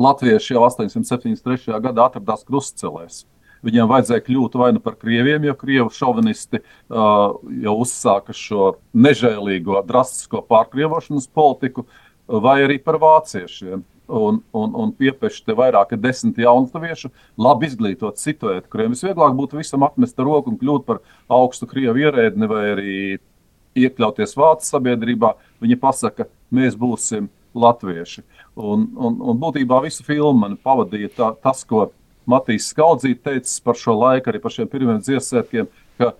latvieši 0.00 0.56
jau 0.56 0.64
873. 0.66 1.78
gadā 1.82 2.08
atradās 2.08 2.44
krustcelēs. 2.46 3.24
Viņiem 3.64 3.88
vajadzēja 3.88 4.24
kļūt 4.26 4.58
vai 4.60 4.72
nu 4.76 4.80
par 4.84 4.98
krieviem, 5.00 5.46
jo 5.48 5.54
krievu 5.56 5.92
šovinisti 5.94 6.60
uh, 6.60 7.36
jau 7.64 7.74
uzsāka 7.80 8.34
šo 8.36 8.74
nežēlīgo, 8.92 9.78
drastisko 9.88 10.42
pārkrievošanas 10.50 11.30
politiku, 11.32 11.86
vai 12.28 12.58
arī 12.66 12.78
par 12.82 13.00
vāciešiem. 13.00 13.84
Un, 14.04 14.42
un, 14.52 14.74
un 14.76 14.90
piepeši 14.92 15.46
te 15.46 15.54
vairāk 15.56 15.94
desmit 15.96 16.36
jaunataviešu, 16.42 17.08
labi 17.40 17.70
izglītot 17.70 18.20
situēt, 18.20 18.66
kuriem 18.68 18.92
visvieglāk 18.92 19.32
būtu 19.38 19.56
visam 19.56 19.86
atmest 19.86 20.20
roku 20.20 20.52
un 20.52 20.58
kļūt 20.60 20.84
par 20.84 21.00
augstu 21.32 21.64
krievu 21.70 22.02
ierēdni 22.02 22.50
vai 22.50 22.64
arī 22.74 22.96
iekļauties 23.80 24.36
vācu 24.36 24.68
sabiedrībā. 24.68 25.32
Viņi 25.64 25.80
pasaka, 25.80 26.28
mēs 26.52 26.76
būsim 26.76 27.30
latvieši. 27.54 28.24
Un, 28.54 28.88
un, 28.96 29.18
un 29.20 29.38
būtībā 29.40 29.80
visu 29.84 30.04
filmu 30.06 30.44
man 30.44 30.58
pavadīja 30.60 31.12
tā, 31.16 31.30
tas, 31.42 31.62
ko 31.68 31.88
Matīs 32.30 32.70
Skaldzīts 32.72 33.24
teica 33.24 33.54
par 33.64 33.78
šo 33.78 33.96
laiku, 33.98 34.30
arī 34.30 34.40
par 34.40 34.54
šiem 34.54 34.68
pirmiem 34.70 35.00
dziesmēkiem, 35.04 35.68
ka 36.00 36.12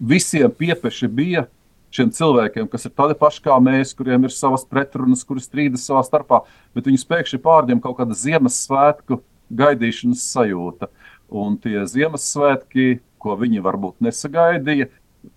visiem 0.00 0.52
piepeši 0.56 1.10
bija 1.12 1.46
šiem 1.94 2.12
cilvēkiem, 2.14 2.68
kas 2.70 2.86
ir 2.86 2.94
tādi 2.96 3.16
paši 3.18 3.42
kā 3.44 3.56
mēs, 3.62 3.92
kuriem 3.98 4.24
ir 4.26 4.34
savas 4.34 4.64
pretrunas, 4.68 5.24
kuri 5.26 5.42
strīdas 5.42 5.84
savā 5.88 6.04
starpā, 6.06 6.44
bet 6.76 6.86
viņus 6.86 7.06
pēkšņi 7.10 7.42
pārņem 7.44 7.82
kaut 7.82 7.98
kāda 7.98 8.16
Ziemassvētku 8.16 9.20
gaidīšanas 9.60 10.24
sajūta. 10.30 10.90
Un 11.30 11.58
tie 11.62 11.82
Ziemassvētki, 11.86 13.00
ko 13.20 13.36
viņi 13.38 13.62
varbūt 13.62 14.00
nesagaidīja, 14.06 14.88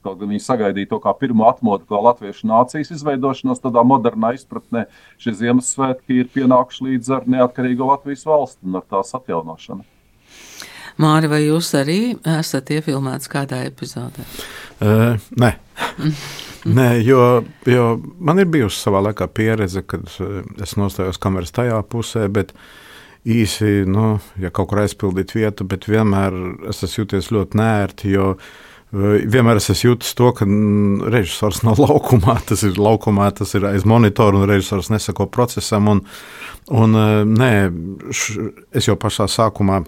Kaut 0.03 0.19
gan 0.19 0.31
viņi 0.31 0.43
sagaidīja 0.43 0.89
to 0.93 0.99
kā 1.03 1.11
pirmo 1.19 1.47
atmodu, 1.49 1.85
kā 1.89 1.99
latviešu 1.99 2.47
nācijas 2.47 2.91
izveidošanos, 2.95 3.59
tādā 3.63 3.83
modernā 3.87 4.33
izpratnē 4.37 4.85
šie 5.19 5.33
Ziemassvētki 5.41 6.21
ir 6.21 6.29
pienākuši 6.31 6.87
līdz 6.87 7.11
ar 7.17 7.27
neatkarīgo 7.35 7.89
Latvijas 7.89 8.23
valsti 8.27 8.67
un 8.67 8.79
ar 8.79 8.87
tās 8.87 9.11
atjaunošanu. 9.19 9.83
Māri, 11.03 11.27
vai 11.31 11.41
jūs 11.43 11.73
arī 11.75 11.99
esat 12.37 12.71
iefilmēts 12.75 13.31
kādā 13.31 13.63
epizodē? 13.67 14.23
Uh, 14.79 15.19
nē. 15.39 15.55
Nē, 16.63 16.89
jo, 17.03 17.43
jo 17.67 17.87
man 18.23 18.39
ir 18.39 18.47
bijusi 18.47 18.79
savā 18.85 19.01
laikā 19.09 19.25
pieredze, 19.35 19.81
kad 19.83 20.05
es 20.63 20.77
nostājos 20.79 21.19
kameras 21.19 21.51
tajā 21.51 21.81
pusē, 21.91 22.29
bet 22.31 22.53
īsi, 23.27 23.81
nu, 23.83 24.13
ja 24.39 24.47
kaut 24.47 24.69
kur 24.71 24.79
aizpildīt 24.85 25.33
vietu, 25.35 25.67
bet 25.67 25.89
vienmēr 25.91 26.37
es 26.71 26.79
esmu 26.87 27.03
jūties 27.03 27.33
ļoti 27.35 27.59
nērti, 27.59 28.13
jo 28.15 28.29
uh, 28.37 28.53
Vienmēr 28.93 29.57
es 29.57 29.81
jūtu 29.81 30.05
to, 30.17 30.29
ka 30.37 30.45
režisors 31.13 31.63
nav 31.65 31.81
laukumā, 31.85 32.37
tas 32.45 32.61
ir 32.67 32.77
laukumā, 32.77 33.31
tas 33.33 33.55
ir 33.57 33.65
aiz 33.71 33.87
monitora, 33.89 34.37
un 34.37 34.49
režisors 34.49 34.91
nesako 34.93 35.25
procesam. 35.33 35.89
Un, 35.89 36.03
un, 36.69 36.99
nē, 37.33 37.51
š, 38.13 38.49
es 38.77 38.89
jau 38.91 38.97
pašā 38.99 39.25
sākumā 39.31 39.81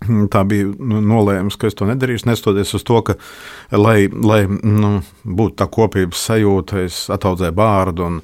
Tā 0.32 0.42
bija 0.48 0.68
nu, 0.78 1.00
nolēmums, 1.04 1.58
ka 1.60 1.68
es 1.68 1.76
to 1.76 1.88
nedarīšu, 1.88 2.28
neskatoties 2.30 2.72
uz 2.78 2.84
to, 2.86 3.00
ka, 3.06 3.16
lai, 3.76 4.08
lai 4.08 4.42
nu, 4.48 5.00
būtu 5.24 5.58
tā 5.60 5.66
kopības 5.72 6.22
sajūta, 6.30 6.84
es 6.86 7.02
ataudzēju 7.12 7.56
bārdu, 7.56 8.06
un 8.08 8.20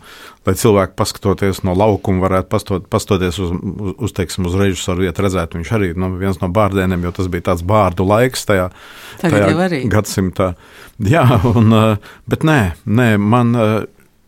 lai 0.46 0.54
cilvēki, 0.56 0.94
paskatoties 0.96 1.62
no 1.66 1.74
laukuma, 1.76 2.22
varētu 2.24 2.50
pastot, 2.52 2.86
pastoties 2.92 3.40
uz, 3.42 3.52
uz, 3.52 3.96
uz, 4.08 4.14
teiksim, 4.16 4.46
uz 4.48 4.56
režisoru 4.58 5.04
vietu, 5.04 5.24
redzētu, 5.26 5.60
viņš 5.60 5.72
arī 5.76 5.90
nu, 5.98 6.12
viens 6.20 6.40
no 6.40 6.50
bārdēniem, 6.54 7.04
jo 7.08 7.12
tas 7.18 7.28
bija 7.32 7.50
tāds 7.50 7.66
bārdu 7.66 8.06
laiks 8.08 8.46
tajā, 8.48 8.70
tajā 9.20 9.82
gadsimtā. 9.92 10.52
Jā, 11.02 11.26
un, 11.50 11.74
bet 12.30 12.46
nē, 12.46 12.60
nē, 12.86 13.10
man 13.20 13.52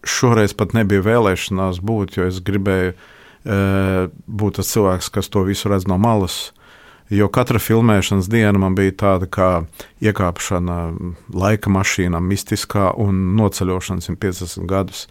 šoreiz 0.09 0.53
pat 0.59 0.75
nebija 0.77 1.07
vēlēšanās 1.07 1.81
būt, 1.85 2.19
jo 2.19 2.29
es 2.29 2.43
gribēju 2.45 2.93
būt 4.29 4.59
tas 4.59 4.71
cilvēks, 4.75 5.09
kas 5.15 5.31
to 5.33 5.47
visu 5.47 5.71
redz 5.71 5.87
no 5.89 5.97
malas 6.03 6.51
Jo 7.09 7.31
katra 7.33 7.61
filmēšanas 7.63 8.29
diena 8.29 8.61
man 8.61 8.75
bija 8.77 8.93
tāda 9.05 9.29
kā 9.33 9.51
iekāpšana 10.05 10.79
laika 11.33 11.73
mašīnā, 11.73 12.21
mistiskā 12.21 12.91
un 13.01 13.23
noceļošana 13.39 14.05
150 14.05 14.69
gadus. 14.69 15.07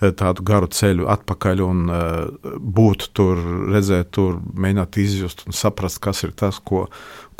E, 0.00 0.10
tādu 0.16 0.44
garu 0.44 0.68
ceļu 0.72 1.08
atpakaļ 1.12 1.62
un 1.64 1.80
uh, 1.92 2.52
būt 2.60 3.10
tur, 3.16 3.40
redzēt, 3.72 4.12
tur, 4.16 4.38
mēģināt 4.56 4.96
izjust 5.00 5.44
un 5.46 5.56
saprast, 5.56 6.00
kas 6.04 6.24
ir 6.24 6.32
tas, 6.36 6.60
ko, 6.60 6.86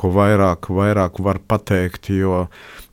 ko 0.01 0.13
vairāk, 0.17 0.69
vairāk 0.73 1.21
var 1.25 1.41
pateikt. 1.41 2.13
Jo 2.13 2.47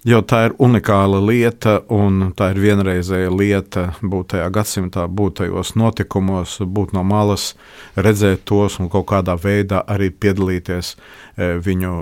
Jo 0.05 0.21
tā 0.21 0.43
ir 0.47 0.53
unikāla 0.62 1.17
lieta, 1.25 1.79
un 1.89 2.31
tā 2.38 2.51
ir 2.53 2.60
vienreizēja 2.62 3.31
lieta 3.33 3.88
būt 4.01 4.36
tajā 4.36 4.51
gadsimtā, 4.53 5.07
būt 5.10 5.39
tajos 5.41 5.73
notikumos, 5.79 6.60
būt 6.62 6.93
no 6.93 7.01
malas, 7.03 7.55
redzēt 7.97 8.45
tos 8.45 8.77
un 8.79 8.91
kaut 8.93 9.07
kādā 9.10 9.36
veidā 9.41 9.81
arī 9.89 10.12
piedalīties 10.13 10.93
e, 10.93 11.57
viņu 11.65 11.95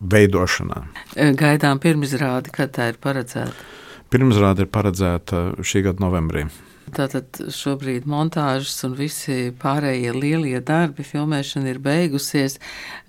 veidošanā. 0.00 0.82
E, 1.14 1.30
gaidām 1.38 1.82
pirmizrādi, 1.82 2.54
kad 2.56 2.72
tā 2.72 2.88
ir 2.94 3.00
paredzēta? 3.04 3.70
Pirmizrāde 4.12 4.64
ir 4.64 4.72
paredzēta 4.72 5.46
šī 5.60 5.86
gada 5.86 6.08
novembrī. 6.08 6.48
Tātad 6.92 7.38
šobrīd 7.54 8.04
montāžas 8.10 8.74
un 8.84 8.96
visi 8.98 9.50
pārējie 9.62 10.12
lielie 10.12 10.58
darbi, 10.60 11.04
filmēšana 11.06 11.70
ir 11.72 11.80
beigusies. 11.82 12.58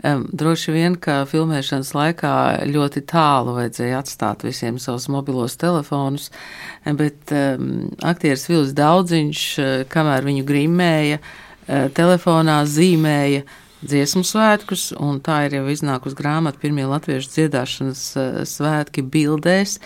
Um, 0.04 0.26
droši 0.32 0.76
vien, 0.76 0.96
ka 0.96 1.24
filmēšanas 1.28 1.92
laikā 1.98 2.34
ļoti 2.70 3.04
tālu 3.12 3.58
vajadzēja 3.58 4.00
atstāt 4.00 4.46
visiem 4.48 4.80
savus 4.80 5.10
mobilos 5.12 5.58
telefonus, 5.60 6.30
bet 6.86 7.34
um, 7.36 7.90
aktieris 8.04 8.48
Vils 8.52 8.72
Daudziņš, 8.78 9.44
kamēr 9.92 10.30
viņu 10.30 10.48
grimēja, 10.48 11.20
uh, 11.20 11.90
telefonā 11.98 12.62
zīmēja 12.70 13.44
dziesmu 13.88 14.24
svētkus, 14.28 14.90
un 14.98 15.20
tā 15.24 15.44
ir 15.48 15.58
jau 15.60 15.68
iznākusi 15.74 16.18
grāmata 16.18 16.62
pirmie 16.62 16.86
latviešu 16.90 17.32
dziedāšanas 17.36 18.04
uh, 18.16 18.42
svētki 18.48 19.06
bildēs. 19.14 19.78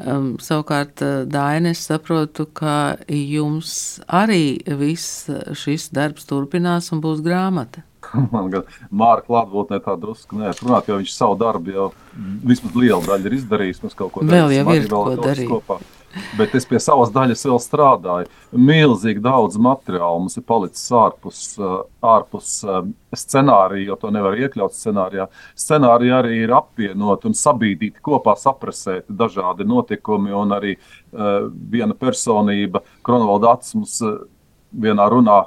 Um, 0.00 0.32
savukārt, 0.42 1.02
uh, 1.04 1.22
Daina, 1.28 1.74
es 1.74 1.84
saprotu, 1.90 2.46
ka 2.46 2.96
jums 3.10 4.00
arī 4.06 4.58
viss 4.80 5.28
šis 5.58 5.90
darbs 5.94 6.28
turpinās 6.30 6.90
un 6.94 7.04
būs 7.04 7.22
grāmata. 7.26 7.84
Man 8.34 8.50
gan 8.52 8.66
Mārka 8.90 9.28
klātbūtnē 9.28 9.80
tā 9.84 9.94
drusku 10.00 10.38
neatrunāt, 10.40 10.88
jo 10.88 10.98
viņš 11.00 11.14
savu 11.14 11.38
darbu 11.40 11.74
jau 11.74 11.88
vismaz 12.48 12.76
lielu 12.76 13.02
daļu 13.06 13.28
ir 13.28 13.38
izdarījis. 13.40 13.82
Mēs 13.84 13.98
kaut 13.98 14.14
ko 14.14 14.26
vēl 14.26 14.54
jau 14.56 14.68
ir 14.74 14.88
ko 14.90 15.16
darīt. 15.20 15.50
Kopā. 15.50 15.80
Bet 16.38 16.54
es 16.58 16.66
pie 16.66 16.80
savas 16.82 17.12
daļas 17.14 17.44
vēl 17.46 17.60
strādāju. 17.62 18.28
Milzīgi 18.50 19.22
daudz 19.22 19.58
materiālu 19.62 20.24
mums 20.24 20.38
ir 20.40 20.44
palicis 20.48 20.88
ārpus, 20.96 21.42
ārpus 22.02 22.48
scenārija, 23.14 23.92
jo 23.92 23.98
to 24.00 24.10
nevar 24.14 24.38
iekļaut 24.40 24.74
scenārijā. 24.74 25.28
Scenārija 25.58 26.18
arī 26.18 26.40
ir 26.42 26.54
apvienot 26.56 27.28
un 27.30 27.36
sabīdīti 27.38 28.02
kopā, 28.02 28.34
saprasēti 28.38 29.14
dažādi 29.22 29.66
notikumi 29.70 30.34
un 30.34 30.56
arī 30.58 30.76
uh, 30.76 31.46
viena 31.46 31.94
personība, 31.94 32.82
Kronovalds 33.06 33.76
mums 33.78 34.00
uh, 34.06 34.18
vienā 34.70 35.06
runā 35.10 35.44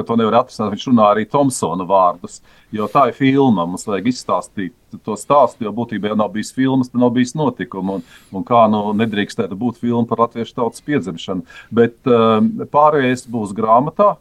ka 0.00 0.06
to 0.08 0.16
nevar 0.18 0.40
atrisināt. 0.40 0.72
Viņš 0.74 0.86
runā 0.90 1.10
arī 1.12 1.26
Tomsona 1.30 1.86
vārdus. 1.88 2.40
Jo 2.74 2.88
tā 2.90 3.06
ir 3.10 3.16
filma. 3.18 3.66
Mums 3.68 3.86
vajag 3.88 4.08
izstāstīt 4.10 4.74
to 5.06 5.16
stāstu, 5.18 5.66
jo 5.66 5.74
būtībā 5.76 6.10
jau 6.10 6.18
nav 6.18 6.32
bijis 6.34 6.52
filmas, 6.56 6.90
nav 6.96 7.12
bijis 7.16 7.36
notikuma. 7.38 7.98
Un, 7.98 8.06
un 8.34 8.46
kā 8.46 8.64
nu 8.72 8.82
nedrīkstētu 8.98 9.58
būt 9.60 9.80
filma 9.82 10.06
par 10.10 10.24
latviešu 10.26 10.56
tautas 10.56 10.84
piedzimšanu. 10.86 11.46
Bet 11.74 11.98
um, 12.10 12.50
pārējais 12.72 13.28
būs 13.30 13.54
grāmatā. 13.56 14.14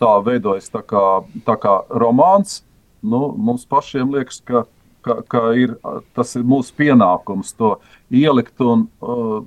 Tā 0.00 0.14
veidojas 0.24 0.70
tā 0.72 0.80
kā, 0.86 1.02
tā 1.44 1.58
kā 1.60 1.80
romāns. 1.92 2.62
Nu, 3.04 3.26
mums 3.36 3.66
pašiem 3.68 4.14
liekas, 4.14 4.38
ka, 4.48 4.64
ka, 5.04 5.18
ka 5.28 5.42
ir, 5.60 5.74
tas 6.16 6.30
ir 6.38 6.46
mūsu 6.48 6.72
pienākums 6.78 7.50
to 7.58 7.74
ielikt 8.08 8.62
un 8.64 8.86
uh, 9.04 9.42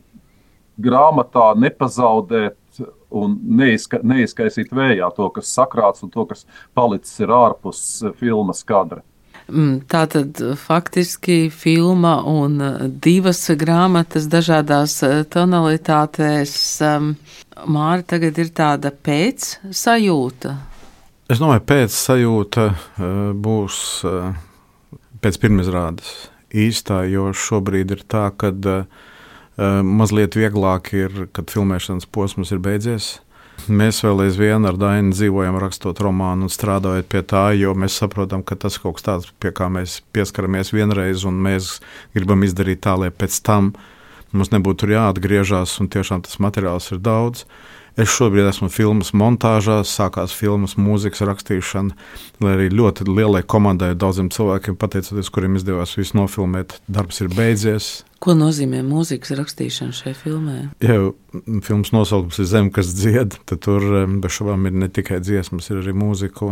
grāmatā 0.77 1.51
nepazaudēt 1.57 2.57
un 3.09 3.37
neizka, 3.59 3.99
neizkaisīt 4.03 4.73
vējā 4.75 5.09
to, 5.15 5.29
kas 5.35 5.51
sakrāts 5.55 6.03
un 6.05 6.11
to, 6.13 6.25
kas 6.29 6.45
palicis 6.75 7.19
ir 7.23 7.33
ārpus 7.33 7.81
eh, 8.03 8.15
filmas 8.19 8.63
kadra. 8.67 9.03
Mm, 9.47 9.85
tā 9.87 10.03
tad 10.11 10.41
faktiski 10.59 11.47
filma 11.53 12.17
un 12.27 12.59
eh, 12.61 12.79
divas 12.91 13.45
grāmatas 13.59 14.27
dažādās 14.31 14.99
eh, 15.07 15.21
tonalitātēs. 15.31 16.55
Māra 17.67 18.03
tagad 18.05 18.37
ir 18.37 18.51
tāda 18.53 18.91
pēc 18.91 19.53
sajūta. 19.73 20.57
Es 21.27 21.41
domāju, 21.41 21.63
pēc 21.67 21.91
sajūta 21.91 22.67
būs 23.35 23.79
pēc 25.19 25.39
pirmizrādes 25.41 26.11
īstā, 26.55 27.01
jo 27.11 27.31
šobrīd 27.35 27.91
ir 27.97 28.03
tā, 28.07 28.29
ka 28.37 28.53
uh, 28.53 28.77
Eh, 28.77 28.83
mazliet 29.57 30.37
vieglāk 30.37 30.91
ir, 30.93 31.23
kad 31.33 31.49
filmēšanas 31.49 32.05
posms 32.13 32.53
ir 32.53 32.61
beidzies. 32.61 33.17
Mēs 33.67 34.03
vēl 34.05 34.21
aizvien 34.27 34.67
ar 34.69 34.77
Dainu 34.77 35.15
dzīvojam, 35.15 35.57
rakstot 35.59 35.97
romānu 35.99 36.45
un 36.45 36.51
strādājot 36.53 37.07
pie 37.09 37.23
tā, 37.25 37.49
jo 37.57 37.73
mēs 37.73 37.97
saprotam, 37.99 38.43
ka 38.45 38.55
tas 38.55 38.77
kaut 38.79 38.99
kas 38.99 39.07
tāds, 39.07 39.31
pie 39.41 39.51
kā 39.51 39.65
mēs 39.73 39.97
pieskaramies 40.13 40.71
vienreiz, 40.75 41.25
un 41.27 41.41
mēs 41.41 41.79
gribam 42.15 42.45
izdarīt 42.45 42.83
tā, 42.85 42.93
lai 43.01 43.09
pēc 43.09 43.41
tam 43.43 43.73
mums 44.31 44.53
nebūtu 44.53 44.91
jāatgriežas, 44.93 45.73
un 45.81 45.89
tiešām 45.91 46.23
tas 46.27 46.37
materiāls 46.43 46.91
ir 46.93 47.01
daudz. 47.01 47.47
Es 47.97 48.11
šobrīd 48.13 48.45
esmu 48.45 48.67
filmas 48.69 49.09
montāžā, 49.17 49.79
sākās 49.89 50.29
filmas 50.37 50.75
mūzikas 50.77 51.23
rakstīšana, 51.25 51.95
lai 52.45 52.51
arī 52.53 52.67
ļoti 52.69 53.07
lielai 53.09 53.41
komandai, 53.41 53.95
daudziem 53.97 54.29
cilvēkiem, 54.33 54.75
pateicoties, 54.77 55.31
kuriem 55.33 55.55
izdevās 55.57 55.95
visu 55.97 56.19
nofilmēt, 56.19 56.75
darbs 56.85 57.23
ir 57.25 57.31
beidzies. 57.33 57.87
Ko 58.21 58.35
nozīmē 58.37 58.83
mūzikas 58.85 59.33
rakstīšana 59.39 59.97
šajā 59.97 60.13
filmā? 60.19 60.59
Jā, 60.85 60.99
filmas 61.65 61.89
nosaukums 61.95 62.37
ir 62.37 62.49
Zeme, 62.51 62.69
kas 62.75 62.93
dzied, 62.93 63.39
tad 63.49 63.63
tur 63.65 63.81
bez 64.21 64.37
šaubām 64.37 64.69
ir 64.69 64.77
ne 64.77 64.91
tikai 64.93 65.17
dziesmas, 65.25 65.71
ir 65.73 65.81
arī 65.81 65.97
mūzika. 65.97 66.51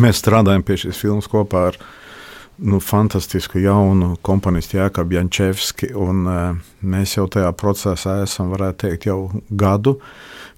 Mēs 0.00 0.22
strādājam 0.22 0.64
pie 0.64 0.80
šīs 0.80 1.04
filmas 1.04 1.28
kopā 1.28 1.66
ar 1.74 1.80
nu, 2.58 2.80
fantastisku 2.80 3.60
jaunu 3.60 4.14
komponistu 4.24 4.80
Jākabu 4.80 5.20
Jančevski, 5.20 5.92
un 5.92 6.24
mēs 6.80 7.18
jau 7.20 7.28
tajā 7.36 7.52
procesā 7.52 8.22
esam, 8.24 8.48
varētu 8.56 8.86
teikt, 8.86 9.08
jau 9.12 9.20
gadu. 9.52 9.98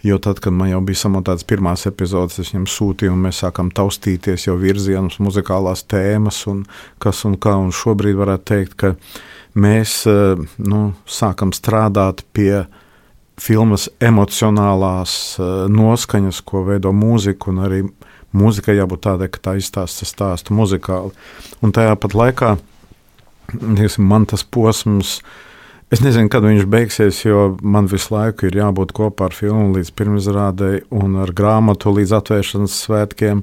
Jo 0.03 0.19
tad, 0.19 0.41
kad 0.41 0.53
man 0.57 0.71
jau 0.71 0.81
bija 0.81 1.03
samontētas 1.03 1.45
pirmās 1.45 1.85
epizodes, 1.89 2.39
es 2.41 2.55
viņam 2.55 2.65
sūtīju, 2.73 3.13
un 3.13 3.25
mēs 3.27 3.43
sākām 3.43 3.69
taustīties 3.77 4.47
jau 4.47 4.55
virzienus, 4.57 5.19
muzikālās 5.21 5.85
tēmas 5.93 6.39
un 6.49 6.63
kas 7.03 7.21
un 7.29 7.37
kā. 7.37 7.53
Un 7.61 7.69
šobrīd 7.77 8.17
varētu 8.17 8.47
teikt, 8.49 8.77
ka 8.81 8.95
mēs 9.61 9.99
eh, 10.09 10.41
nu, 10.65 10.81
sākam 11.05 11.53
strādāt 11.53 12.25
pie 12.33 12.65
filmas 13.41 13.91
emocionālās 14.01 15.19
eh, 15.37 15.53
noskaņas, 15.69 16.41
ko 16.49 16.65
veido 16.71 16.95
mūzika, 16.97 17.53
un 17.53 17.61
arī 17.69 17.83
mūzikai 18.33 18.79
jābūt 18.79 19.05
tādai, 19.05 19.29
ka 19.29 19.45
tā 19.51 19.57
izstāsta 19.61 20.09
stāstu 20.09 20.57
muzikāli. 20.57 21.13
Un 21.61 21.77
tajā 21.77 21.93
pat 22.01 22.17
laikā, 22.17 22.57
teiksim, 23.53 24.09
man 24.09 24.25
tas 24.33 24.47
posms, 24.49 25.19
uh, 25.21 25.50
Es 25.91 25.99
nezinu, 25.99 26.29
kad 26.31 26.45
viņš 26.47 26.69
beigsies, 26.71 27.17
jo 27.25 27.57
man 27.67 27.89
visu 27.91 28.13
laiku 28.15 28.47
ir 28.47 28.61
jābūt 28.61 28.93
kopā 28.95 29.27
ar 29.27 29.35
filmu 29.35 29.73
līdz 29.75 29.89
pirmizrādēji 29.99 30.85
un 30.95 31.17
ar 31.19 31.33
grāmatu 31.35 31.91
līdz 31.97 32.13
atvēršanas 32.21 32.77
svētkiem. 32.85 33.41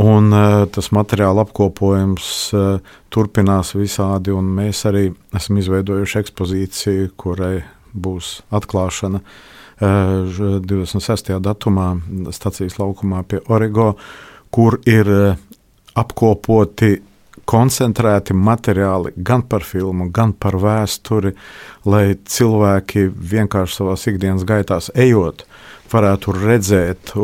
Un, 0.00 0.30
uh, 0.32 0.62
tas 0.72 0.88
materiāla 0.96 1.44
apkopojums 1.44 2.30
uh, 2.56 2.94
turpinās 3.12 3.74
visādi, 3.76 4.32
un 4.32 4.48
mēs 4.56 4.80
arī 4.88 5.10
esam 5.36 5.60
izveidojuši 5.60 6.18
ekspozīciju, 6.22 7.10
kurai 7.20 7.58
būs 7.92 8.38
atklāšana 8.56 9.20
uh, 9.20 10.64
26. 10.64 11.34
datumā 11.44 11.90
stācijas 12.32 12.78
laukumā 12.80 13.20
pie 13.28 13.42
Origo, 13.52 13.90
kur 14.48 14.80
ir 14.88 15.12
apkopoti 15.96 16.94
koncentrēti 17.46 18.34
materiāli 18.34 19.12
gan 19.16 19.44
par 19.46 19.64
filmu, 19.66 20.10
gan 20.14 20.34
par 20.34 20.58
vēsturi, 20.60 21.34
lai 21.86 22.16
cilvēki 22.18 23.06
vienkārši 23.34 23.80
savā 23.80 23.94
ikdienas 24.10 24.46
gaitās 24.48 24.90
ejot, 24.94 25.46
varētu 25.92 26.34
redzēt 26.34 27.14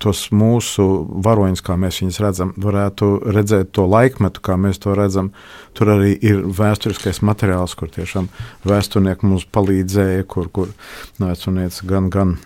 tos 0.00 0.20
mūsu 0.32 0.84
varoņus, 1.24 1.62
kā 1.64 1.76
mēs 1.80 2.00
viņus 2.02 2.20
redzam, 2.24 2.52
varētu 2.60 3.08
redzēt 3.36 3.72
to 3.76 3.86
laikmetu, 3.88 4.42
kā 4.44 4.56
mēs 4.60 4.80
to 4.80 4.94
redzam. 4.96 5.32
Tur 5.76 5.92
arī 5.96 6.14
ir 6.16 6.44
vēsturiskais 6.56 7.20
materiāls, 7.24 7.76
kur 7.76 7.92
tiešām 7.92 8.30
vēsturnieki 8.68 9.28
mums 9.28 9.48
palīdzēja, 9.52 10.28
kur, 10.28 10.48
kur 10.52 10.72
vēsturniece 11.20 11.88
gan, 11.88 12.08
gan, 12.12 12.38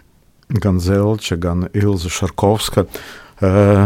gan 0.51 0.83
Zelča, 0.83 1.39
gan 1.39 1.69
Ilza 1.75 2.11
Šarkovska 2.11 2.89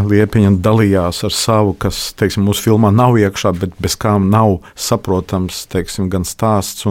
Liepiņa 0.09 0.51
dalījās 0.63 1.23
ar 1.27 1.35
savu, 1.35 1.75
kas 1.81 2.13
teiksim, 2.19 2.45
mūsu 2.47 2.67
filmā 2.69 2.91
nav 2.95 3.17
iekšā, 3.21 3.53
bet 3.59 3.77
bez 3.83 3.97
kām 4.01 4.29
nav 4.33 4.59
saprotams 4.79 5.65
teiksim, 5.73 6.09
gan 6.13 6.27
stāsts. 6.29 6.87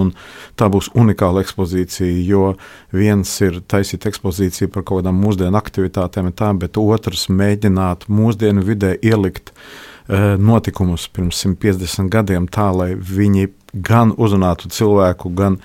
Tā 0.58 0.70
būs 0.74 0.90
unikāla 0.98 1.44
ekspozīcija, 1.46 2.24
jo 2.28 2.56
viens 2.96 3.32
ir 3.46 3.62
taisīt 3.70 4.08
ekspozīciju 4.10 4.72
par 4.74 4.86
kaut 4.88 5.04
kādām 5.04 5.20
mūsdienu 5.22 5.60
aktivitātēm, 5.60 6.32
tā, 6.38 6.54
bet 6.58 6.80
otrs 6.82 7.28
mēģināt 7.30 8.08
mūsdienu 8.10 8.66
vidē 8.66 8.96
ielikt 9.02 9.52
uh, 9.52 10.36
notikumus 10.40 11.08
pirms 11.14 11.44
150 11.46 12.10
gadiem 12.14 12.48
tā, 12.48 12.70
lai 12.74 12.94
viņi 12.96 13.52
gan 13.74 14.16
uzrunātu 14.18 14.72
cilvēku, 14.74 15.34
gan 15.38 15.60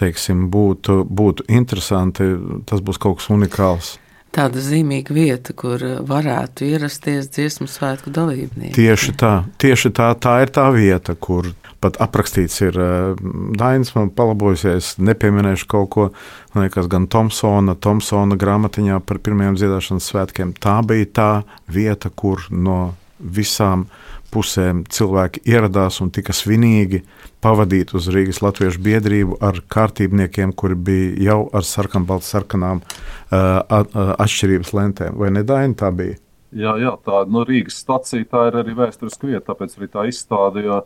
teiksim, 0.00 0.46
būtu, 0.52 1.02
būtu 1.04 1.48
interesanti. 1.48 2.30
Tas 2.68 2.80
būs 2.84 3.00
kaut 3.00 3.20
kas 3.20 3.32
unikāls 3.32 3.98
tāda 4.34 4.62
zīmīga 4.62 5.14
vieta, 5.14 5.54
kur 5.56 5.82
varētu 6.06 6.68
ierasties 6.68 7.30
dziesmu 7.34 7.66
svētku 7.70 8.12
dalībnieki. 8.14 8.74
Tieši 8.76 9.16
tā, 9.18 9.32
tieši 9.60 9.92
tā, 9.96 10.12
tā 10.22 10.36
ir 10.44 10.52
tā 10.54 10.68
vieta, 10.74 11.16
kur 11.18 11.50
pat 11.80 11.96
aprakstīts 12.04 12.60
ir 12.62 12.76
uh, 12.76 13.20
Dainis, 13.56 13.94
man 13.96 14.12
palabojusies, 14.12 14.94
nepieminēšu 15.00 15.68
kaut 15.70 15.90
ko, 15.94 16.06
man 16.54 16.66
liekas, 16.66 16.90
gan 16.92 17.08
Tomsona, 17.10 17.74
Tomsona 17.74 18.36
grāmatiņā 18.40 19.00
par 19.08 19.22
pirmajiem 19.24 19.56
dziedāšanas 19.58 20.10
svētkiem. 20.12 20.52
Tā 20.60 20.80
bija 20.86 21.08
tā 21.20 21.30
vieta, 21.72 22.12
kur 22.12 22.44
no 22.52 22.92
visām 23.20 23.86
pusēm 24.32 24.84
cilvēki 24.90 25.42
ieradās 25.50 26.00
un 26.04 26.10
tika 26.14 26.34
svinīgi 26.36 27.02
pavadīt 27.44 27.94
uz 27.96 28.08
Rīgas 28.12 28.40
Latviešu 28.44 28.82
biedrību 28.84 29.38
ar 29.44 29.60
kārtībniekiem, 29.72 30.52
kuri 30.52 30.78
bija 30.88 31.12
jau 31.30 31.40
ar 31.56 31.66
sarkanbaltu 31.66 32.28
sarkanām 32.28 32.82
atšķirības 33.30 34.74
lentēm. 34.76 35.20
Vai 35.20 35.32
ne 35.34 35.44
Daina 35.46 35.78
tā 35.78 35.92
bija? 35.94 36.18
Jā, 36.50 36.74
jā 36.82 36.96
tā 37.06 37.22
no 37.28 37.40
nu, 37.40 37.44
Rīgas 37.46 37.78
stacija 37.84 38.26
tā 38.30 38.48
ir 38.48 38.58
arī 38.62 38.74
vēsturiska 38.78 39.28
vieta, 39.28 39.44
tāpēc 39.52 39.76
arī 39.78 39.90
tā 39.92 40.06
izstāde, 40.10 40.64
jo, 40.66 40.80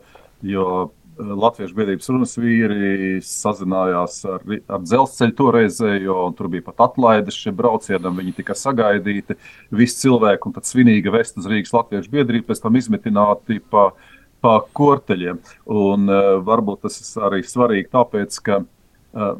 jo 0.45 0.67
Latviešu 1.15 1.77
biedrības 1.77 2.09
runas 2.11 2.33
vīri 2.35 3.19
sazinājās 3.23 4.17
ar, 4.27 4.41
ar 4.67 4.81
dzelzceļu 4.83 5.35
toreizējo, 5.37 6.15
un 6.27 6.35
tur 6.35 6.49
bija 6.51 6.65
pat 6.65 6.83
atlaides 6.89 7.37
šiem 7.39 7.55
braucienam. 7.55 8.17
Viņi 8.19 8.35
tika 8.41 8.55
sagaidīti, 8.59 9.37
visi 9.71 10.01
cilvēki, 10.03 10.49
un 10.49 10.57
tad 10.57 10.67
svinīgi 10.67 11.13
vest 11.13 11.39
uz 11.39 11.47
Rīgas 11.51 11.71
Latviešu 11.75 12.11
biedrību, 12.17 12.49
pēc 12.49 12.63
tam 12.65 12.75
izmitināti 12.79 13.61
pa, 13.71 13.85
pa 14.43 14.57
korteļiem. 14.75 15.39
Un 15.71 16.11
uh, 16.11 16.33
varbūt 16.43 16.83
tas 16.87 16.99
ir 17.05 17.29
arī 17.29 17.41
svarīgi, 17.47 17.93
tāpēc, 17.95 18.41
ka 18.43 18.59
uh, 18.65 19.39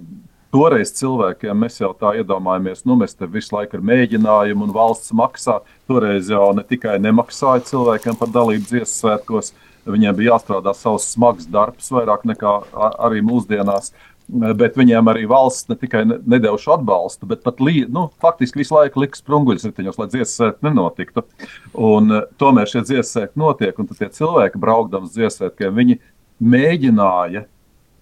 Toreiz 0.55 0.93
cilvēkiem 0.95 1.57
mēs 1.65 1.81
jau 1.81 1.89
tā 1.99 2.13
iedomājamies, 2.15 2.85
nu, 2.87 2.95
mēs 3.01 3.17
te 3.19 3.27
visu 3.27 3.51
laiku 3.57 3.75
ir 3.75 3.81
mēģinājumi 3.89 4.63
un 4.63 4.71
valsts 4.71 5.11
maksā. 5.11 5.57
Toreiz 5.89 6.29
jau 6.31 6.53
ne 6.55 6.63
tikai 6.63 6.93
nemaksāja 7.03 7.65
cilvēkiem 7.67 8.15
par 8.15 8.31
dalību 8.31 8.63
dziesmu 8.69 8.87
svētkos, 8.93 9.51
Viņiem 9.85 10.17
bija 10.17 10.33
jāstrādā 10.33 10.73
savs 10.73 11.07
smags 11.13 11.47
darbs, 11.51 11.91
vairāk 11.93 12.25
nekā 12.25 12.57
arī 13.05 13.21
mūsdienās. 13.25 13.93
Bet 14.25 14.73
viņiem 14.73 15.05
arī 15.11 15.27
valsts 15.29 15.69
ne 15.69 15.75
tikai 15.77 16.01
nedevuši 16.09 16.71
atbalstu, 16.73 17.27
bet 17.29 17.43
pat 17.45 17.59
lī, 17.61 17.83
nu, 17.85 18.07
faktiski 18.23 18.63
visu 18.63 18.73
laiku 18.73 19.03
liks 19.03 19.21
sprunguļus 19.21 19.67
riteņos, 19.69 19.99
lai 20.01 20.07
dziesmu 20.09 20.31
svētki 20.31 20.65
nenotiktu. 20.65 21.23
Un, 21.77 22.09
tomēr 22.41 22.71
šie 22.71 22.81
dziesmu 22.87 23.05
svētki 23.11 23.41
notiek, 23.43 23.77
un 23.77 23.91
tie 23.91 24.09
cilvēki, 24.17 24.63
dziesmu 24.63 25.35
svētkiem, 25.37 25.77
viņi 25.77 25.99
mēģināja 26.41 27.45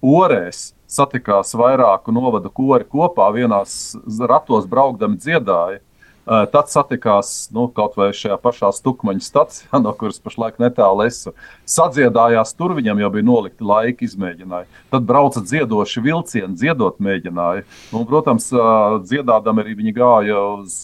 orēs 0.04 0.69
satikās 0.93 1.54
vairāku 1.58 2.13
novadu 2.15 2.52
kori 2.54 2.88
kopā, 2.88 3.28
vienās 3.36 3.96
ratos 4.30 4.67
braukdami 4.69 5.19
dziedāja. 5.19 5.82
Tad 6.23 6.69
satikās 6.71 7.49
nu, 7.51 7.65
kaut 7.75 7.97
vai 7.99 8.13
šajā 8.15 8.38
pašā 8.39 8.69
stukmaņa 8.77 9.25
stacijā, 9.25 9.79
no 9.83 9.91
kuras 9.97 10.21
pašlaik 10.23 10.59
netālu 10.63 11.03
esmu. 11.09 11.33
Sadziedājās 11.67 12.55
tur, 12.55 12.75
viņam 12.77 13.01
jau 13.03 13.09
bija 13.12 13.27
nolikti 13.27 13.67
laika 13.67 14.07
izmēģinājumi. 14.07 14.83
Tad 14.93 15.09
brauca 15.09 15.43
dziedoši 15.43 16.03
vilcieni, 16.05 16.55
dziedot 16.59 17.03
mēģināja. 17.03 17.65
Un, 17.91 18.07
protams, 18.07 18.47
eh, 18.55 18.95
dziedādam 19.03 19.59
arī 19.59 19.75
viņi 19.81 19.95
gāja 19.99 20.39
uz, 20.62 20.79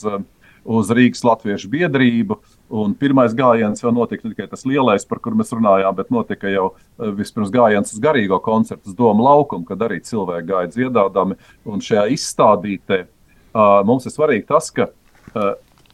uz 0.67 0.91
Rīgas 0.91 1.23
Latviešu 1.23 1.71
biedrību. 1.71 2.41
Un 2.69 2.91
pirmais 2.93 3.31
gājiens 3.33 3.79
jau 3.81 3.95
notika 3.95 4.27
ne 4.27 4.35
tikai 4.35 4.49
tas 4.51 4.67
lielais, 4.67 5.07
par 5.07 5.23
kuru 5.23 5.39
mēs 5.39 5.55
runājām, 5.55 5.95
bet 5.97 6.11
notika 6.13 6.51
jau 6.51 6.67
vispirms 6.99 7.49
gājiens 7.53 7.95
uz 7.95 8.03
garīgo 8.03 8.37
koncertu, 8.43 8.91
uz 8.91 8.99
Doma 8.99 9.31
laukumu, 9.31 9.65
kad 9.65 9.87
arī 9.87 10.03
cilvēki 10.03 10.51
gāja 10.51 10.73
dziedādami. 10.75 11.39
Un 11.65 11.81
šajā 11.81 12.05
izstādītē 12.13 12.99
uh, 13.07 13.79
mums 13.87 14.05
ir 14.05 14.13
svarīgi 14.13 14.45
tas, 14.51 14.69
ka 14.75 14.91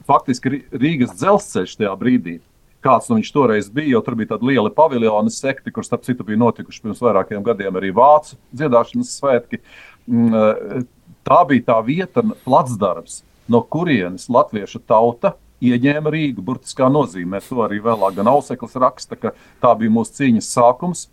faktiski 0.05 0.61
Rīgas 0.73 1.15
dzelzceļš 1.17 1.77
tajā 1.79 1.93
brīdī. 1.99 2.39
Kāds 2.85 3.09
nu 3.09 3.17
viņš 3.17 3.31
toreiz 3.33 3.69
bija, 3.73 3.95
jo 3.95 4.01
tur 4.05 4.17
bija 4.19 4.35
tāda 4.35 4.45
liela 4.45 4.69
paviljona 4.73 5.31
sekta, 5.33 5.71
kur 5.73 5.85
starp 5.85 6.03
citu 6.05 6.25
bija 6.27 6.37
notikuši 6.37 6.83
pirms 6.83 7.01
vairākiem 7.01 7.41
gadiem 7.45 7.79
arī 7.79 7.89
vācu 7.95 8.37
dziedāšanas 8.53 9.15
svētki. 9.17 9.61
Uh, 10.05 10.83
tā 11.25 11.39
bija 11.49 11.71
tā 11.71 11.79
vieta, 11.87 12.21
placdarbs, 12.45 13.23
no 13.49 13.63
kurienes 13.65 14.27
latviešu 14.29 14.83
tauta 14.85 15.33
ieņēma 15.65 16.13
Rīgu. 16.13 16.45
Burtiskā 16.45 16.91
nozīmē 16.91 17.41
to 17.47 17.63
arī 17.65 17.81
vēlāk 17.81 18.19
gan 18.19 18.29
Auseklis 18.29 18.77
raksta, 18.77 19.17
ka 19.17 19.33
tā 19.63 19.73
bija 19.79 19.93
mūsu 19.95 20.19
cīņas 20.19 20.51
sākums 20.53 21.07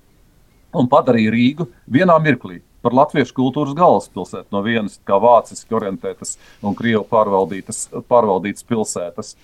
un 0.76 0.92
padarīja 0.92 1.32
Rīgu 1.32 1.68
vienā 1.88 2.18
mirklī 2.20 2.60
par 2.82 2.96
latviešu 2.96 3.34
kultūras 3.36 3.76
galvaspilsētu 3.78 4.54
no 4.54 4.62
vienas 4.66 4.98
kā 5.08 5.18
vāciski 5.22 5.76
orientētas 5.78 6.36
un 6.62 6.76
krievu 6.78 7.04
pārvaldītas 7.08 8.66
pilsētas. 8.68 9.36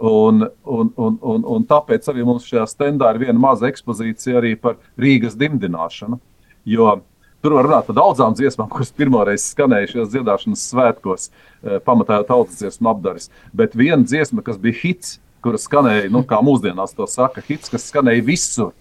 Un, 0.00 0.46
un, 0.64 0.90
un, 0.96 1.16
un, 1.20 1.44
un 1.56 1.64
tāpēc 1.68 2.06
arī 2.08 2.24
mums 2.24 2.46
šajā 2.48 2.64
stendā 2.70 3.10
ir 3.12 3.24
viena 3.26 3.38
maza 3.40 3.68
ekspozīcija 3.68 4.54
par 4.62 4.78
Rīgas 5.00 5.36
dimdināšanu. 5.36 6.20
Jo 6.68 7.00
tur 7.42 7.56
var 7.56 7.66
runāt 7.66 7.88
par 7.88 7.96
daudzām 7.98 8.36
dziesmām, 8.36 8.68
kuras 8.70 8.92
pirmoreiz 8.96 9.44
skanēja 9.50 9.94
šajos 9.94 10.12
dziedāšanas 10.14 10.66
svētkos, 10.70 11.30
eh, 11.30 11.78
pamatā 11.84 12.20
jau 12.20 12.28
tautas 12.28 12.60
dziesmu 12.60 12.90
apdaris. 12.92 13.30
Bet 13.52 13.74
viena 13.74 14.04
dziesma, 14.04 14.44
kas 14.44 14.60
bija 14.60 14.78
hits, 14.82 15.18
kuras 15.42 15.66
skanēja, 15.68 16.10
nu, 16.12 16.22
kā 16.22 16.40
mūsdienās 16.44 16.94
to 16.96 17.06
saka, 17.08 17.42
hits, 17.46 17.72
kas 17.72 17.90
skanēja 17.90 18.24
visur, 18.24 18.72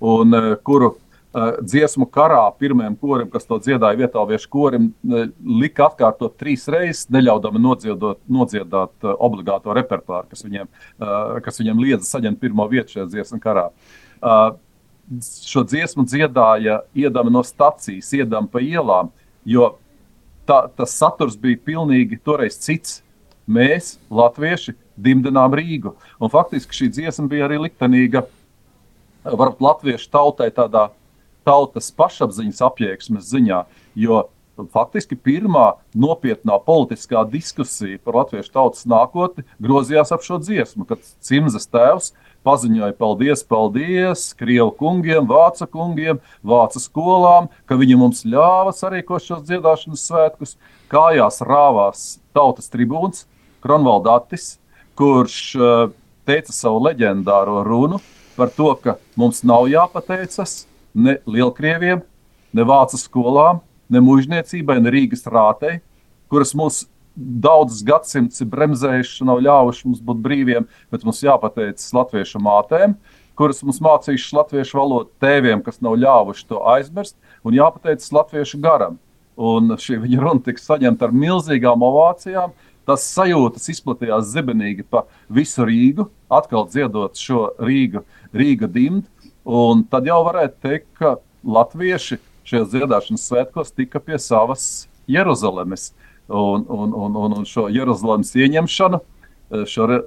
un 0.00 0.34
uh, 0.34 0.54
kuru 0.62 0.94
dziesmu 1.34 2.06
karā 2.14 2.42
pirmajam 2.58 2.94
korim, 3.00 3.30
kas 3.32 3.46
to 3.48 3.58
dziedāja 3.58 3.98
vietāliešu 3.98 4.50
korim, 4.52 4.90
uh, 5.02 5.24
lika 5.62 5.88
atkārtot 5.88 6.36
trīs 6.38 6.68
reizes, 6.70 7.08
neļaudami 7.14 7.62
nodziedot, 7.62 8.20
nodziedāt 8.30 8.94
uh, 9.06 9.16
obligāto 9.18 9.74
repertuāru, 9.74 10.28
kas 10.30 10.44
viņiem, 10.46 10.68
uh, 10.70 11.40
kas 11.44 11.58
viņiem 11.62 11.82
liedza 11.82 12.06
saņemt 12.06 12.42
pirmo 12.42 12.68
vietu 12.70 12.96
šajā 12.96 13.08
dziesmu 13.16 13.40
karā. 13.42 13.66
Uh, 14.22 14.54
šo 15.44 15.64
dziesmu 15.66 16.06
dziedāja 16.08 16.82
iedami 16.96 17.34
no 17.34 17.42
stacijas, 17.44 18.12
iedami 18.16 18.48
pa 18.50 18.62
ielām, 18.62 19.10
jo 19.44 19.74
tā, 20.48 20.64
tas 20.76 20.94
saturs 20.96 21.36
bija 21.40 21.60
pilnīgi 21.66 22.20
toreiz 22.24 22.56
cits. 22.62 23.00
Mēs, 23.44 23.98
latvieši, 24.08 24.72
dimdinām 24.96 25.52
Rīgu. 25.52 25.92
Un 26.16 26.30
faktiski 26.32 26.78
šī 26.78 26.86
dziesma 26.96 27.26
bija 27.28 27.44
arī 27.44 27.58
liktenīga 27.66 28.22
varbūt 29.24 29.60
latviešu 29.64 30.08
tautai 30.12 30.48
tādā 30.54 30.86
tautas 31.46 31.90
pašapziņas 31.96 32.62
apjēgsmes 32.68 33.28
ziņā. 33.30 33.64
Jo 33.98 34.24
faktiski 34.74 35.16
pirmā 35.18 35.74
nopietnā 35.98 36.58
politiskā 36.66 37.24
diskusija 37.30 37.98
par 38.04 38.20
latviešu 38.20 38.52
tautas 38.54 38.86
nākotni 38.90 39.44
grozījās 39.62 40.12
ap 40.14 40.22
šo 40.26 40.38
dziesmu, 40.42 40.86
kad 40.88 41.02
Cimzas 41.24 41.66
tēvs 41.70 42.12
paziņoja 42.46 42.94
paldies, 42.98 43.42
paldies 43.48 44.26
Krievu 44.38 44.70
kungiem, 44.78 45.26
Vācu 45.28 45.66
kungiem, 45.72 46.20
Vācu 46.44 46.82
skolām, 46.82 47.48
ka 47.66 47.78
viņi 47.80 47.98
mums 47.98 48.24
ļāva 48.28 48.74
sarīkot 48.76 49.24
šos 49.24 49.44
dziedāšanas 49.48 50.04
svētkus. 50.10 50.56
Kājās 50.92 51.40
rāvās 51.42 52.04
tautas 52.36 52.70
tribūns 52.70 53.24
Kronvaldatis, 53.64 54.58
kurš 54.98 55.38
uh, 55.56 55.88
teica 56.28 56.52
savu 56.52 56.84
leģendāro 56.84 57.62
runu 57.66 58.00
par 58.36 58.52
to, 58.52 58.74
ka 58.76 58.98
mums 59.18 59.40
nav 59.46 59.66
jāpateicas, 59.70 60.64
ne 60.94 61.18
Lielkrieviem, 61.26 62.02
ne 62.54 62.66
Vācu 62.66 62.98
skolām, 63.00 63.60
ne 63.90 64.02
mužniecībai, 64.04 64.78
ne 64.82 64.92
Rīgas 64.94 65.26
rātei, 65.30 65.80
kuras 66.32 66.54
mūs 66.56 66.84
daudzus 67.14 67.84
gadsimtus 67.86 68.42
ir 68.42 68.50
bremzējuši, 68.50 69.26
nav 69.26 69.42
ļāvuši 69.44 69.86
mums 69.86 70.02
būt 70.02 70.22
brīviem, 70.24 70.66
bet 70.90 71.04
mums 71.06 71.22
jāpateicas 71.22 71.92
latviešu 71.94 72.42
mātēm, 72.42 72.96
kuras 73.38 73.62
mums 73.66 73.80
mācījušas 73.84 74.34
latviešu 74.38 74.78
valodu, 74.78 75.10
tēviem, 75.22 75.62
kas 75.62 75.80
nav 75.84 75.98
ļāvuši 76.02 76.46
to 76.50 76.62
aizmirst, 76.74 77.16
un 77.46 77.58
jāpateicas 77.58 78.12
latviešu 78.14 78.60
garam. 78.62 78.98
Un 79.34 79.74
šī 79.80 79.98
viņa 80.04 80.20
runa 80.22 80.44
tika 80.46 80.62
saņemta 80.62 81.08
ar 81.08 81.14
milzīgām 81.14 81.82
ovācijām. 81.82 82.52
Tas 82.84 83.06
sajūtas 83.14 83.64
izplatījās 83.72 84.28
zibenīgi 84.30 84.84
pa 84.86 85.06
visu 85.32 85.64
Rīgu, 85.64 86.04
atkal 86.30 86.68
dziedot 86.68 87.16
šo 87.18 87.48
Rīgu, 87.58 88.04
Rīga 88.36 88.68
dimdu. 88.70 89.08
Un 89.44 89.84
tad 89.90 90.06
jau 90.08 90.22
varētu 90.24 90.56
teikt, 90.64 90.88
ka 90.96 91.16
latvieši 91.44 92.18
šajos 92.48 92.70
dziedāšanas 92.72 93.26
svētkos 93.28 93.72
tika 93.76 94.00
pie 94.00 94.18
savas 94.20 94.86
Jeruzalemes. 95.10 95.92
Un, 96.28 96.64
un, 96.72 96.94
un, 96.96 97.16
un, 97.20 97.34
un 97.40 97.48
šo 97.48 97.66
Jeruzalemes 97.72 98.32
ieņemšanu 98.32 99.02
šo 99.68 99.86
uh, 99.86 100.00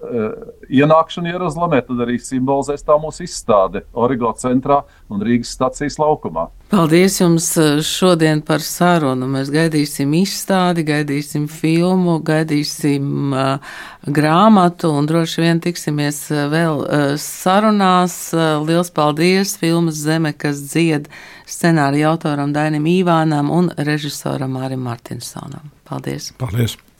ienākšanu 0.69 1.31
Jeruzalemē, 1.31 1.81
tad 1.87 2.01
arī 2.03 2.17
simbolizēs 2.21 2.85
tā 2.85 2.97
mūsu 2.99 3.23
izstāde 3.27 3.83
Origo 3.93 4.31
centrā 4.37 4.81
un 5.13 5.21
Rīgas 5.23 5.53
stacijas 5.55 5.99
laukumā. 6.01 6.47
Paldies 6.67 7.21
jums 7.21 7.45
eh, 7.61 7.77
šodien 7.85 8.41
par 8.43 8.59
sarunu. 8.59 9.29
Mēs 9.31 9.47
gaidīsim 9.53 10.11
izstādi, 10.19 10.83
gaidīsim 10.87 11.45
filmu, 11.47 12.17
gaidīsim 12.27 13.31
uh, 13.31 13.77
grāmatu 14.03 14.91
un 14.97 15.07
droši 15.07 15.45
vien 15.45 15.61
tiksimies 15.63 16.19
vēl 16.51 16.83
uh, 16.83 17.05
sarunās. 17.21 18.17
Uh, 18.35 18.57
liels 18.67 18.91
paldies 18.91 19.55
filmas 19.61 20.01
Zeme, 20.01 20.33
kas 20.35 20.59
dzied 20.73 21.07
scenārija 21.47 22.11
autoram 22.11 22.51
Dainim 22.55 22.89
Īvānam 22.97 23.53
un 23.53 23.71
režisoram 23.77 24.59
Mārim 24.59 24.83
Martinsonam. 24.83 25.71
Paldies! 25.87 26.33
Paldies! 26.41 26.75